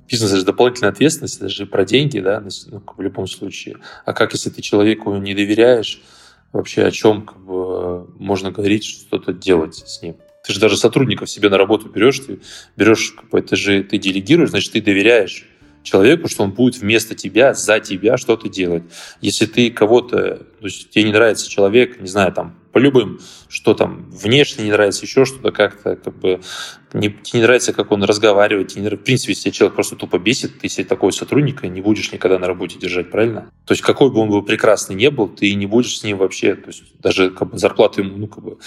бизнес– 0.08 0.30
это 0.32 0.40
же 0.40 0.44
дополнительная 0.44 0.90
ответственность, 0.90 1.36
это 1.36 1.48
же 1.48 1.66
про 1.66 1.84
деньги, 1.84 2.18
да, 2.20 2.42
ну, 2.66 2.82
в 2.96 3.00
любом 3.00 3.26
случае. 3.26 3.76
А 4.04 4.12
как, 4.12 4.32
если 4.32 4.50
ты 4.50 4.62
человеку 4.62 5.14
не 5.16 5.34
доверяешь, 5.34 6.00
вообще 6.52 6.84
о 6.84 6.90
чем 6.90 7.26
как 7.26 7.38
бы, 7.38 8.06
можно 8.18 8.50
говорить, 8.50 8.84
что-то 8.84 9.32
делать 9.32 9.76
с 9.76 10.02
ним? 10.02 10.16
Ты 10.44 10.52
же 10.52 10.60
даже 10.60 10.76
сотрудников 10.76 11.28
себе 11.28 11.50
на 11.50 11.58
работу 11.58 11.88
берешь, 11.88 12.20
ты 12.20 12.40
берешь, 12.76 13.12
как 13.12 13.28
бы, 13.28 13.38
это 13.38 13.56
же 13.56 13.82
ты 13.82 13.98
делегируешь, 13.98 14.50
значит, 14.50 14.72
ты 14.72 14.80
доверяешь 14.80 15.46
человеку, 15.82 16.28
что 16.28 16.44
он 16.44 16.50
будет 16.52 16.76
вместо 16.80 17.14
тебя, 17.14 17.54
за 17.54 17.80
тебя 17.80 18.16
что-то 18.16 18.48
делать. 18.48 18.82
Если 19.20 19.46
ты 19.46 19.70
кого-то, 19.70 20.36
то 20.36 20.64
есть 20.64 20.90
тебе 20.90 21.04
не 21.04 21.12
нравится 21.12 21.48
человек, 21.48 22.00
не 22.00 22.08
знаю, 22.08 22.32
там, 22.32 22.58
по 22.78 22.80
любым, 22.80 23.18
что 23.48 23.74
там 23.74 24.08
внешне 24.08 24.66
не 24.66 24.70
нравится, 24.70 25.04
еще 25.04 25.24
что-то 25.24 25.50
как-то, 25.50 25.96
как 25.96 26.16
бы, 26.16 26.40
не, 26.92 27.08
тебе 27.08 27.40
не 27.40 27.42
нравится, 27.42 27.72
как 27.72 27.90
он 27.90 28.04
разговаривает, 28.04 28.68
тебе 28.68 28.82
не 28.82 28.88
в 28.88 28.96
принципе, 28.98 29.32
если 29.32 29.50
человек 29.50 29.74
просто 29.74 29.96
тупо 29.96 30.20
бесит, 30.20 30.60
ты 30.60 30.68
себе 30.68 30.84
такого 30.84 31.10
сотрудника 31.10 31.66
не 31.66 31.80
будешь 31.80 32.12
никогда 32.12 32.38
на 32.38 32.46
работе 32.46 32.78
держать, 32.78 33.10
правильно? 33.10 33.50
То 33.66 33.72
есть 33.72 33.82
какой 33.82 34.12
бы 34.12 34.20
он 34.20 34.28
был 34.28 34.42
прекрасный 34.42 34.94
не 34.94 35.10
был, 35.10 35.26
ты 35.26 35.52
не 35.54 35.66
будешь 35.66 35.98
с 35.98 36.04
ним 36.04 36.18
вообще, 36.18 36.54
то 36.54 36.68
есть 36.68 36.84
даже 37.00 37.30
как 37.30 37.50
бы, 37.50 37.58
зарплату 37.58 38.02
ему, 38.02 38.16
ну, 38.16 38.28
как 38.28 38.44
бы, 38.44 38.58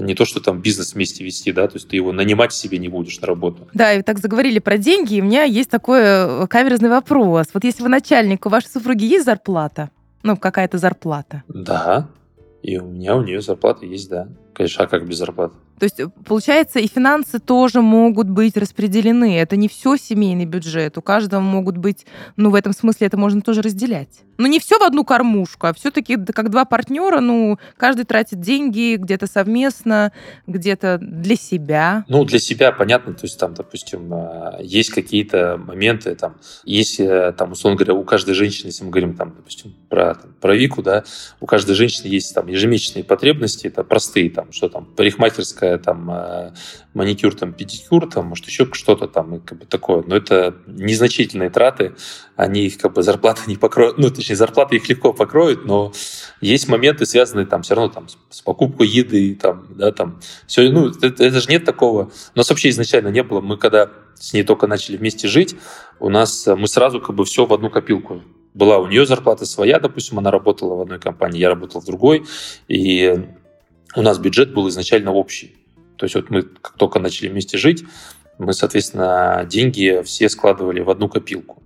не 0.00 0.16
то, 0.16 0.24
что 0.24 0.40
там 0.40 0.60
бизнес 0.60 0.94
вместе 0.94 1.22
вести, 1.22 1.52
да, 1.52 1.68
то 1.68 1.76
есть 1.76 1.88
ты 1.88 1.94
его 1.94 2.10
нанимать 2.10 2.52
себе 2.52 2.78
не 2.78 2.88
будешь 2.88 3.20
на 3.20 3.28
работу. 3.28 3.68
Да, 3.72 3.92
и 3.92 4.02
так 4.02 4.18
заговорили 4.18 4.58
про 4.58 4.78
деньги, 4.78 5.14
и 5.14 5.20
у 5.20 5.24
меня 5.24 5.44
есть 5.44 5.70
такой 5.70 6.00
э, 6.02 6.46
каверзный 6.48 6.88
вопрос. 6.88 7.46
Вот 7.54 7.62
если 7.62 7.84
вы 7.84 7.88
начальник, 7.88 8.46
у 8.46 8.48
вашей 8.48 8.66
супруги 8.66 9.04
есть 9.04 9.26
зарплата? 9.26 9.90
Ну, 10.24 10.36
какая-то 10.36 10.76
зарплата? 10.78 11.44
Да, 11.46 12.08
и 12.62 12.78
у 12.78 12.86
меня 12.86 13.16
у 13.16 13.22
нее 13.22 13.40
зарплата 13.40 13.86
есть, 13.86 14.08
да. 14.08 14.28
Конечно, 14.54 14.84
а 14.84 14.88
как 14.88 15.06
без 15.06 15.18
зарплаты? 15.18 15.54
То 15.80 15.84
есть, 15.84 15.98
получается, 16.26 16.78
и 16.78 16.86
финансы 16.86 17.38
тоже 17.38 17.80
могут 17.80 18.28
быть 18.28 18.58
распределены. 18.58 19.38
Это 19.38 19.56
не 19.56 19.66
все 19.66 19.96
семейный 19.96 20.44
бюджет. 20.44 20.98
У 20.98 21.02
каждого 21.02 21.40
могут 21.40 21.78
быть, 21.78 22.04
ну, 22.36 22.50
в 22.50 22.54
этом 22.54 22.74
смысле 22.74 23.06
это 23.06 23.16
можно 23.16 23.40
тоже 23.40 23.62
разделять. 23.62 24.20
Но 24.36 24.46
не 24.46 24.60
все 24.60 24.78
в 24.78 24.82
одну 24.82 25.04
кормушку, 25.04 25.66
а 25.66 25.72
все-таки 25.72 26.16
как 26.16 26.50
два 26.50 26.66
партнера, 26.66 27.20
ну, 27.20 27.58
каждый 27.78 28.04
тратит 28.04 28.40
деньги 28.40 28.96
где-то 28.96 29.26
совместно, 29.26 30.12
где-то 30.46 30.98
для 31.00 31.36
себя. 31.36 32.04
Ну, 32.08 32.24
для 32.24 32.38
себя, 32.38 32.72
понятно, 32.72 33.14
то 33.14 33.24
есть 33.24 33.38
там, 33.38 33.54
допустим, 33.54 34.12
а, 34.12 34.58
есть 34.62 34.90
какие-то 34.90 35.58
моменты, 35.58 36.14
там, 36.14 36.36
если, 36.64 37.34
там, 37.36 37.52
условно 37.52 37.78
говоря, 37.78 37.94
у 37.94 38.04
каждой 38.04 38.34
женщины, 38.34 38.68
если 38.68 38.84
мы 38.84 38.90
говорим, 38.90 39.14
там, 39.14 39.34
допустим, 39.36 39.74
про, 39.88 40.14
там, 40.14 40.34
про 40.40 40.54
Вику, 40.56 40.82
да, 40.82 41.04
у 41.40 41.46
каждой 41.46 41.74
женщины 41.74 42.06
есть 42.06 42.34
там 42.34 42.46
ежемесячные 42.48 43.04
потребности, 43.04 43.66
это 43.66 43.84
простые, 43.84 44.30
там, 44.30 44.39
что 44.52 44.68
там, 44.68 44.84
парикмахерская, 44.84 45.78
там, 45.78 46.10
э, 46.10 46.52
маникюр, 46.94 47.34
там, 47.34 47.52
педикюр, 47.52 48.08
там, 48.10 48.26
может, 48.26 48.46
еще 48.46 48.68
что-то 48.72 49.06
там, 49.06 49.40
как 49.40 49.58
бы 49.58 49.66
такое. 49.66 50.02
Но 50.06 50.16
это 50.16 50.56
незначительные 50.66 51.50
траты, 51.50 51.94
они 52.36 52.66
их, 52.66 52.78
как 52.78 52.94
бы, 52.94 53.02
зарплаты 53.02 53.42
не 53.46 53.56
покроют, 53.56 53.98
ну, 53.98 54.10
точнее, 54.10 54.36
зарплаты 54.36 54.76
их 54.76 54.88
легко 54.88 55.12
покроют, 55.12 55.64
но 55.64 55.92
есть 56.40 56.68
моменты, 56.68 57.06
связанные 57.06 57.46
там 57.46 57.62
все 57.62 57.74
равно 57.74 57.92
там 57.92 58.06
с 58.30 58.40
покупкой 58.40 58.88
еды, 58.88 59.34
там, 59.34 59.66
да, 59.70 59.92
там, 59.92 60.20
все, 60.46 60.70
ну, 60.70 60.88
это, 60.88 61.06
это 61.06 61.40
же 61.40 61.48
нет 61.48 61.64
такого. 61.64 62.10
У 62.34 62.38
нас 62.38 62.48
вообще 62.50 62.70
изначально 62.70 63.08
не 63.08 63.22
было. 63.22 63.40
Мы 63.40 63.56
когда 63.56 63.90
с 64.14 64.32
ней 64.32 64.42
только 64.42 64.66
начали 64.66 64.96
вместе 64.96 65.28
жить, 65.28 65.56
у 65.98 66.08
нас, 66.08 66.46
мы 66.46 66.68
сразу 66.68 67.00
как 67.00 67.14
бы 67.14 67.24
все 67.24 67.46
в 67.46 67.52
одну 67.52 67.70
копилку 67.70 68.22
была 68.54 68.78
у 68.78 68.86
нее 68.86 69.06
зарплата 69.06 69.46
своя, 69.46 69.78
допустим, 69.78 70.18
она 70.18 70.30
работала 70.30 70.74
в 70.74 70.80
одной 70.80 70.98
компании, 70.98 71.38
я 71.38 71.48
работал 71.48 71.80
в 71.80 71.84
другой, 71.84 72.24
и 72.68 73.26
у 73.96 74.02
нас 74.02 74.18
бюджет 74.18 74.52
был 74.52 74.68
изначально 74.68 75.12
общий. 75.12 75.56
То 75.96 76.04
есть 76.04 76.14
вот 76.14 76.30
мы 76.30 76.42
как 76.42 76.76
только 76.76 76.98
начали 76.98 77.28
вместе 77.28 77.58
жить, 77.58 77.84
мы, 78.38 78.52
соответственно, 78.52 79.46
деньги 79.48 80.02
все 80.04 80.28
складывали 80.28 80.80
в 80.80 80.88
одну 80.88 81.08
копилку. 81.08 81.62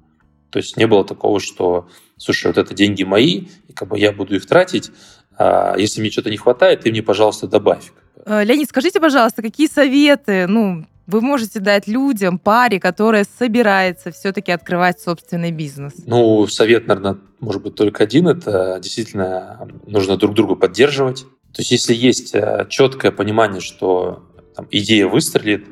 То 0.50 0.58
есть 0.58 0.76
не 0.76 0.86
было 0.86 1.04
такого, 1.04 1.40
что, 1.40 1.88
слушай, 2.16 2.46
вот 2.48 2.58
это 2.58 2.74
деньги 2.74 3.04
мои, 3.04 3.44
и 3.68 3.72
как 3.72 3.88
бы 3.88 3.98
я 3.98 4.12
буду 4.12 4.36
их 4.36 4.46
тратить, 4.46 4.90
а 5.36 5.76
если 5.76 6.00
мне 6.00 6.10
что-то 6.10 6.30
не 6.30 6.36
хватает, 6.36 6.80
ты 6.80 6.90
мне, 6.90 7.02
пожалуйста, 7.02 7.46
добавь. 7.46 7.92
Э, 8.24 8.44
Леонид, 8.44 8.68
скажите, 8.68 9.00
пожалуйста, 9.00 9.42
какие 9.42 9.66
советы, 9.66 10.46
ну, 10.46 10.86
вы 11.06 11.20
можете 11.20 11.60
дать 11.60 11.86
людям, 11.86 12.38
паре, 12.38 12.80
которая 12.80 13.26
собирается 13.38 14.10
все-таки 14.10 14.52
открывать 14.52 15.00
собственный 15.00 15.50
бизнес? 15.50 15.92
Ну, 16.06 16.46
совет, 16.46 16.86
наверное, 16.86 17.18
может 17.40 17.62
быть 17.62 17.74
только 17.74 18.04
один. 18.04 18.28
Это 18.28 18.78
действительно 18.80 19.68
нужно 19.86 20.16
друг 20.16 20.34
друга 20.34 20.54
поддерживать. 20.54 21.26
То 21.54 21.62
есть 21.62 21.70
если 21.70 21.94
есть 21.94 22.34
э, 22.34 22.66
четкое 22.68 23.12
понимание, 23.12 23.60
что 23.60 24.24
там, 24.56 24.66
идея 24.70 25.06
выстрелит, 25.06 25.66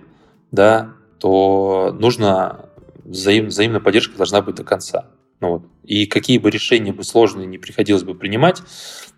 да, 0.53 0.95
то 1.19 1.95
нужно 1.99 2.71
взаим, 3.05 3.47
взаимная 3.47 3.81
поддержка 3.81 4.17
должна 4.17 4.43
быть 4.43 4.55
до 4.55 4.65
конца. 4.65 5.09
Ну, 5.41 5.49
вот. 5.51 5.63
И 5.83 6.07
какие 6.07 6.39
бы 6.39 6.51
решения 6.51 6.93
бы 6.93 7.03
сложные 7.03 7.47
не 7.47 7.59
приходилось 7.59 8.05
бы 8.05 8.15
принимать, 8.15 8.63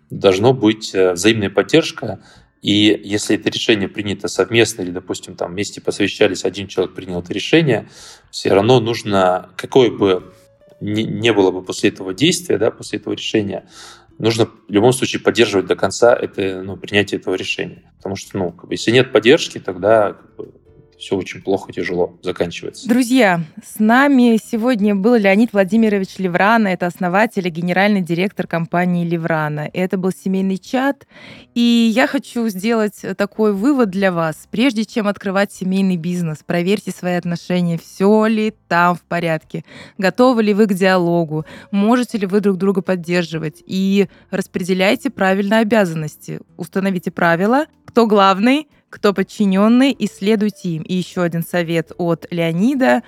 должно 0.09 0.53
быть 0.53 0.93
э, 0.95 1.13
взаимная 1.13 1.51
поддержка 1.51 2.23
и 2.65 2.99
если 3.03 3.35
это 3.35 3.51
решение 3.51 3.87
принято 3.87 4.27
совместно, 4.27 4.81
или, 4.81 4.89
допустим, 4.89 5.35
там 5.35 5.51
вместе 5.51 5.81
посвящались, 5.81 6.45
один 6.45 6.67
человек 6.67 6.95
принял 6.95 7.19
это 7.19 7.31
решение, 7.31 7.87
все 8.31 8.51
равно 8.51 8.79
нужно, 8.79 9.51
какое 9.55 9.91
бы 9.91 10.33
не 10.81 11.31
было 11.31 11.51
бы 11.51 11.61
после 11.61 11.89
этого 11.91 12.15
действия, 12.15 12.57
да, 12.57 12.71
после 12.71 12.97
этого 12.97 13.13
решения, 13.13 13.69
нужно 14.17 14.45
в 14.45 14.71
любом 14.71 14.93
случае 14.93 15.21
поддерживать 15.21 15.65
до 15.67 15.75
конца 15.75 16.15
это, 16.15 16.61
ну, 16.61 16.77
принятие 16.77 17.19
этого 17.19 17.35
решения. 17.35 17.93
Потому 17.97 18.15
что, 18.15 18.37
ну, 18.37 18.51
как 18.51 18.67
бы, 18.67 18.73
если 18.73 18.91
нет 18.91 19.11
поддержки, 19.11 19.59
тогда 19.59 20.13
как 20.13 20.35
бы, 20.35 20.53
все 20.97 21.15
очень 21.15 21.41
плохо, 21.41 21.71
тяжело 21.71 22.17
заканчивается. 22.21 22.87
Друзья, 22.87 23.41
с 23.63 23.79
нами 23.79 24.39
сегодня 24.43 24.95
был 24.95 25.15
Леонид 25.15 25.53
Владимирович 25.53 26.17
Леврана. 26.17 26.69
Это 26.69 26.87
основатель 26.87 27.47
и 27.47 27.49
генеральный 27.49 28.01
директор 28.01 28.47
компании 28.47 29.05
Леврана. 29.05 29.69
Это 29.73 29.97
был 29.97 30.11
семейный 30.11 30.57
чат. 30.57 31.05
И 31.53 31.91
я 31.93 32.07
хочу 32.07 32.47
сделать 32.49 33.01
такой 33.17 33.53
вывод 33.53 33.89
для 33.89 34.11
вас. 34.11 34.47
Прежде 34.49 34.85
чем 34.85 35.07
открывать 35.07 35.51
семейный 35.51 35.97
бизнес, 35.97 36.39
проверьте 36.45 36.91
свои 36.91 37.15
отношения, 37.15 37.77
все 37.77 38.25
ли 38.27 38.53
там 38.67 38.95
в 38.95 39.01
порядке, 39.01 39.63
готовы 39.97 40.43
ли 40.43 40.53
вы 40.53 40.67
к 40.67 40.73
диалогу, 40.73 41.45
можете 41.71 42.17
ли 42.17 42.25
вы 42.25 42.39
друг 42.39 42.57
друга 42.57 42.81
поддерживать 42.81 43.61
и 43.65 44.07
распределяйте 44.31 45.09
правильно 45.09 45.59
обязанности. 45.59 46.39
Установите 46.57 47.11
правила, 47.11 47.65
кто 47.85 48.07
главный, 48.07 48.67
кто 48.89 49.13
подчиненный, 49.13 49.91
и 49.91 50.07
следуйте 50.07 50.69
им. 50.69 50.83
И 50.83 50.93
еще 50.93 51.21
один 51.21 51.43
совет 51.43 51.91
от 51.97 52.27
Леонида. 52.31 53.03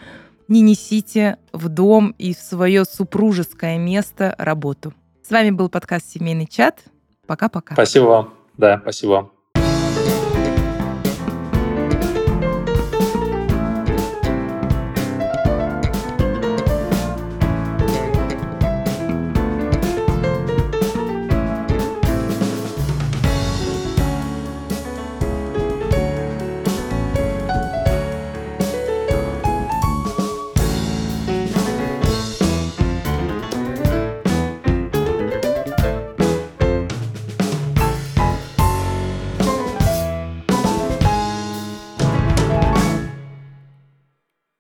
Не 0.47 0.61
несите 0.61 1.37
в 1.51 1.67
дом 1.69 2.15
и 2.17 2.33
в 2.33 2.37
свое 2.37 2.85
супружеское 2.85 3.77
место 3.77 4.33
работу. 4.37 4.93
С 5.21 5.31
вами 5.31 5.51
был 5.51 5.69
подкаст 5.69 6.09
«Семейный 6.09 6.47
чат». 6.47 6.83
Пока-пока. 7.25 7.75
Спасибо 7.75 8.05
вам. 8.05 8.33
Да, 8.57 8.79
спасибо 8.81 9.11
вам. 9.11 9.36